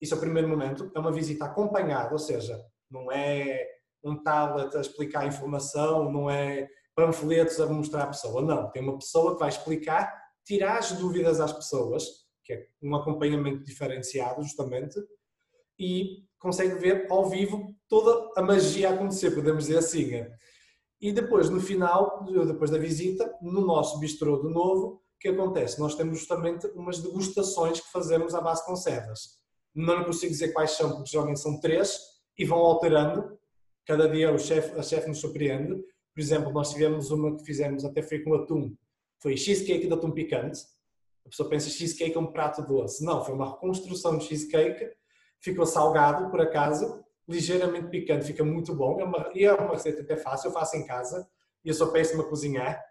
Isso 0.00 0.14
é 0.14 0.16
o 0.16 0.20
primeiro 0.20 0.48
momento, 0.48 0.90
é 0.94 0.98
uma 0.98 1.12
visita 1.12 1.44
acompanhada, 1.44 2.12
ou 2.12 2.18
seja, 2.18 2.58
não 2.90 3.10
é 3.10 3.66
um 4.02 4.22
tablet 4.22 4.74
a 4.76 4.80
explicar 4.80 5.20
a 5.20 5.26
informação, 5.26 6.10
não 6.10 6.30
é 6.30 6.68
panfletos 6.94 7.60
a 7.60 7.66
mostrar 7.66 8.04
à 8.04 8.06
pessoa, 8.06 8.42
não. 8.42 8.70
Tem 8.70 8.82
uma 8.82 8.98
pessoa 8.98 9.34
que 9.34 9.40
vai 9.40 9.48
explicar, 9.48 10.12
tirar 10.44 10.78
as 10.78 10.92
dúvidas 10.92 11.40
às 11.40 11.52
pessoas, 11.52 12.04
que 12.44 12.52
é 12.52 12.66
um 12.82 12.94
acompanhamento 12.94 13.62
diferenciado, 13.64 14.42
justamente, 14.42 14.98
e 15.78 16.24
consegue 16.38 16.74
ver 16.74 17.06
ao 17.10 17.28
vivo 17.28 17.74
toda 17.88 18.32
a 18.36 18.42
magia 18.42 18.90
acontecer, 18.90 19.30
podemos 19.32 19.64
dizer 19.64 19.78
assim. 19.78 20.10
E 21.00 21.12
depois, 21.12 21.48
no 21.48 21.60
final, 21.60 22.24
depois 22.46 22.70
da 22.70 22.76
visita, 22.76 23.34
no 23.40 23.62
nosso 23.62 23.98
bistrô 23.98 24.42
de 24.42 24.52
novo, 24.52 25.02
o 25.16 25.18
que 25.18 25.28
acontece? 25.28 25.80
Nós 25.80 25.94
temos 25.94 26.18
justamente 26.18 26.66
umas 26.74 26.98
degustações 26.98 27.80
que 27.80 27.90
fazemos 27.90 28.34
à 28.34 28.40
base 28.40 28.60
de 28.60 28.66
conservas. 28.66 29.40
Não 29.74 30.04
consigo 30.04 30.32
dizer 30.32 30.52
quais 30.52 30.72
são, 30.72 30.92
porque 30.96 31.10
geralmente 31.10 31.40
são 31.40 31.58
três 31.58 31.98
e 32.38 32.44
vão 32.44 32.58
alterando. 32.58 33.38
Cada 33.86 34.08
dia 34.08 34.32
o 34.32 34.38
chef, 34.38 34.78
a 34.78 34.82
chefe 34.82 35.08
nos 35.08 35.20
surpreende. 35.20 35.82
Por 36.14 36.20
exemplo, 36.20 36.52
nós 36.52 36.70
tivemos 36.70 37.10
uma 37.10 37.36
que 37.36 37.44
fizemos 37.44 37.84
até 37.84 38.02
foi 38.02 38.20
com 38.20 38.34
atum. 38.34 38.74
Foi 39.20 39.36
cheesecake 39.36 39.86
de 39.86 39.92
atum 39.92 40.10
picante. 40.10 40.60
A 41.24 41.28
pessoa 41.28 41.48
pensa 41.48 41.70
cheesecake 41.70 42.16
é 42.16 42.20
um 42.20 42.32
prato 42.32 42.62
doce. 42.62 43.04
Não, 43.04 43.24
foi 43.24 43.34
uma 43.34 43.52
reconstrução 43.52 44.18
de 44.18 44.24
cheesecake. 44.24 44.90
Ficou 45.38 45.64
salgado, 45.64 46.30
por 46.30 46.40
acaso, 46.40 47.02
ligeiramente 47.30 47.88
picante, 47.88 48.26
fica 48.26 48.44
muito 48.44 48.74
bom. 48.74 49.00
É 49.00 49.04
uma, 49.04 49.30
e 49.34 49.44
é 49.44 49.52
uma 49.54 49.72
receita 49.72 50.02
até 50.02 50.16
fácil, 50.16 50.48
eu 50.48 50.52
faço 50.52 50.76
em 50.76 50.84
casa. 50.84 51.28
E 51.64 51.68
eu 51.68 51.74
sou 51.74 51.92
péssimo 51.92 52.22
a 52.22 52.28
cozinhar 52.28 52.82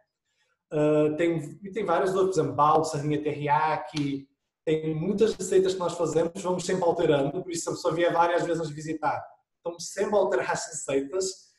Uh, 0.71 1.15
tem, 1.17 1.57
tem 1.73 1.83
vários 1.83 2.13
outros, 2.13 2.37
balde, 2.53 2.89
sardinha 2.89 3.21
teriyaki, 3.23 4.29
tem 4.63 4.93
muitas 4.93 5.33
receitas 5.33 5.73
que 5.73 5.79
nós 5.79 5.97
fazemos, 5.97 6.43
vamos 6.43 6.63
sempre 6.63 6.83
alterando, 6.83 7.41
por 7.41 7.51
isso 7.51 7.63
se 7.63 7.69
a 7.69 7.71
pessoa 7.71 7.93
vier 7.95 8.13
várias 8.13 8.43
vezes 8.43 8.59
nos 8.59 8.69
visitar, 8.69 9.19
estamos 9.57 9.89
sempre 9.89 10.13
a 10.13 10.19
alterar 10.19 10.51
as 10.51 10.67
receitas 10.67 11.49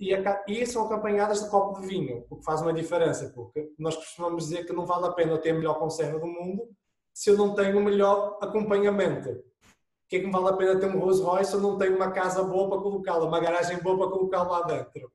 e, 0.00 0.12
a, 0.12 0.44
e 0.48 0.66
são 0.66 0.86
acompanhadas 0.86 1.44
de 1.44 1.50
copo 1.50 1.80
de 1.80 1.86
vinho, 1.86 2.26
o 2.28 2.36
que 2.36 2.44
faz 2.44 2.60
uma 2.60 2.72
diferença, 2.72 3.30
porque 3.32 3.72
nós 3.78 3.94
costumamos 3.94 4.48
dizer 4.48 4.66
que 4.66 4.72
não 4.72 4.84
vale 4.84 5.06
a 5.06 5.12
pena 5.12 5.38
ter 5.38 5.50
a 5.50 5.54
melhor 5.54 5.78
conserva 5.78 6.18
do 6.18 6.26
mundo 6.26 6.68
se 7.14 7.30
eu 7.30 7.36
não 7.36 7.54
tenho 7.54 7.78
o 7.78 7.84
melhor 7.84 8.38
acompanhamento. 8.42 9.40
Que 10.08 10.16
é 10.16 10.20
que 10.20 10.26
me 10.26 10.32
vale 10.32 10.48
a 10.48 10.52
pena 10.54 10.80
ter 10.80 10.86
um 10.86 10.98
Rolls 10.98 11.22
Royce 11.22 11.50
se 11.50 11.56
eu 11.56 11.60
não 11.60 11.76
tenho 11.76 11.96
uma 11.96 12.10
casa 12.10 12.42
boa 12.42 12.68
para 12.68 12.80
colocá-la, 12.80 13.26
uma 13.26 13.40
garagem 13.40 13.78
boa 13.82 13.98
para 13.98 14.08
colocá-la 14.08 14.58
lá 14.58 14.62
dentro? 14.66 15.12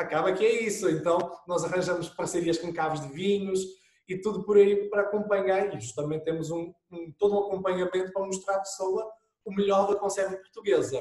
acaba 0.00 0.32
que 0.32 0.44
é 0.44 0.62
isso. 0.62 0.88
Então, 0.88 1.18
nós 1.46 1.64
arranjamos 1.64 2.08
parcerias 2.08 2.58
com 2.58 2.72
caves 2.72 3.00
de 3.02 3.08
vinhos 3.08 3.60
e 4.08 4.18
tudo 4.18 4.44
por 4.44 4.56
aí 4.56 4.88
para 4.88 5.02
acompanhar. 5.02 5.74
E 5.74 5.80
justamente 5.80 6.24
temos 6.24 6.50
um, 6.50 6.72
um, 6.90 7.12
todo 7.18 7.34
um 7.34 7.46
acompanhamento 7.46 8.12
para 8.12 8.26
mostrar 8.26 8.56
à 8.56 8.60
pessoa 8.60 9.10
o 9.44 9.52
melhor 9.54 9.88
da 9.88 9.96
conserva 9.96 10.36
portuguesa. 10.36 11.00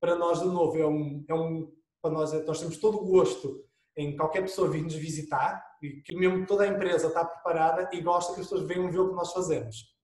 Para 0.00 0.14
nós, 0.16 0.40
de 0.40 0.46
novo, 0.46 0.76
é 0.78 0.86
um, 0.86 1.24
é 1.28 1.34
um 1.34 1.72
para 2.02 2.10
nós, 2.10 2.32
é, 2.34 2.42
nós 2.42 2.60
temos 2.60 2.76
todo 2.76 2.98
o 2.98 3.06
gosto 3.06 3.64
em 3.96 4.14
qualquer 4.14 4.42
pessoa 4.42 4.68
vir 4.68 4.82
nos 4.82 4.94
visitar 4.94 5.64
e 5.82 6.02
que 6.02 6.14
mesmo 6.14 6.46
toda 6.46 6.64
a 6.64 6.68
empresa 6.68 7.08
está 7.08 7.24
preparada 7.24 7.88
e 7.92 8.00
gosta 8.02 8.34
que 8.34 8.40
as 8.40 8.46
pessoas 8.46 8.68
venham 8.68 8.90
ver 8.90 8.98
o 8.98 9.08
que 9.08 9.14
nós 9.14 9.32
fazemos. 9.32 9.96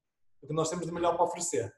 O 0.43 0.47
que 0.47 0.55
nós 0.55 0.71
temos 0.71 0.87
de 0.87 0.93
melhor 0.93 1.15
para 1.15 1.25
oferecer. 1.25 1.73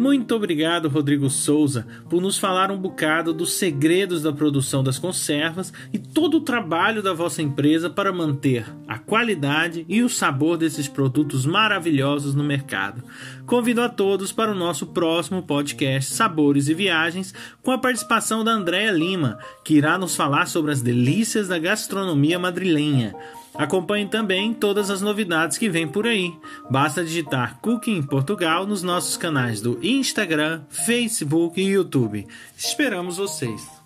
Muito 0.00 0.34
obrigado, 0.34 0.88
Rodrigo 0.88 1.28
Souza, 1.28 1.86
por 2.08 2.22
nos 2.22 2.38
falar 2.38 2.70
um 2.70 2.78
bocado 2.78 3.34
dos 3.34 3.52
segredos 3.52 4.22
da 4.22 4.32
produção 4.32 4.82
das 4.82 4.98
conservas 4.98 5.74
e 5.92 5.98
todo 5.98 6.38
o 6.38 6.40
trabalho 6.40 7.02
da 7.02 7.12
vossa 7.12 7.42
empresa 7.42 7.90
para 7.90 8.10
manter 8.10 8.64
a 8.88 8.98
qualidade 8.98 9.84
e 9.86 10.02
o 10.02 10.08
sabor 10.08 10.56
desses 10.56 10.88
produtos 10.88 11.44
maravilhosos 11.44 12.34
no 12.34 12.42
mercado. 12.42 13.04
Convido 13.44 13.82
a 13.82 13.90
todos 13.90 14.32
para 14.32 14.52
o 14.52 14.54
nosso 14.54 14.86
próximo 14.86 15.42
podcast 15.42 16.14
Sabores 16.14 16.70
e 16.70 16.72
Viagens, 16.72 17.34
com 17.62 17.70
a 17.70 17.76
participação 17.76 18.42
da 18.42 18.52
Andréa 18.52 18.92
Lima, 18.92 19.38
que 19.62 19.74
irá 19.74 19.98
nos 19.98 20.16
falar 20.16 20.46
sobre 20.46 20.72
as 20.72 20.80
delícias 20.80 21.48
da 21.48 21.58
gastronomia 21.58 22.38
madrilenha. 22.38 23.14
Acompanhe 23.54 24.06
também 24.06 24.54
todas 24.54 24.90
as 24.90 25.00
novidades 25.00 25.58
que 25.58 25.68
vêm 25.68 25.88
por 25.88 26.06
aí. 26.06 26.32
Basta 26.70 27.04
digitar 27.04 27.58
Cooking 27.60 28.02
Portugal 28.02 28.66
nos 28.66 28.82
nossos 28.82 29.16
canais 29.16 29.60
do 29.60 29.78
Instagram, 29.84 30.62
Facebook 30.68 31.60
e 31.60 31.66
YouTube. 31.70 32.26
Esperamos 32.56 33.16
vocês! 33.16 33.79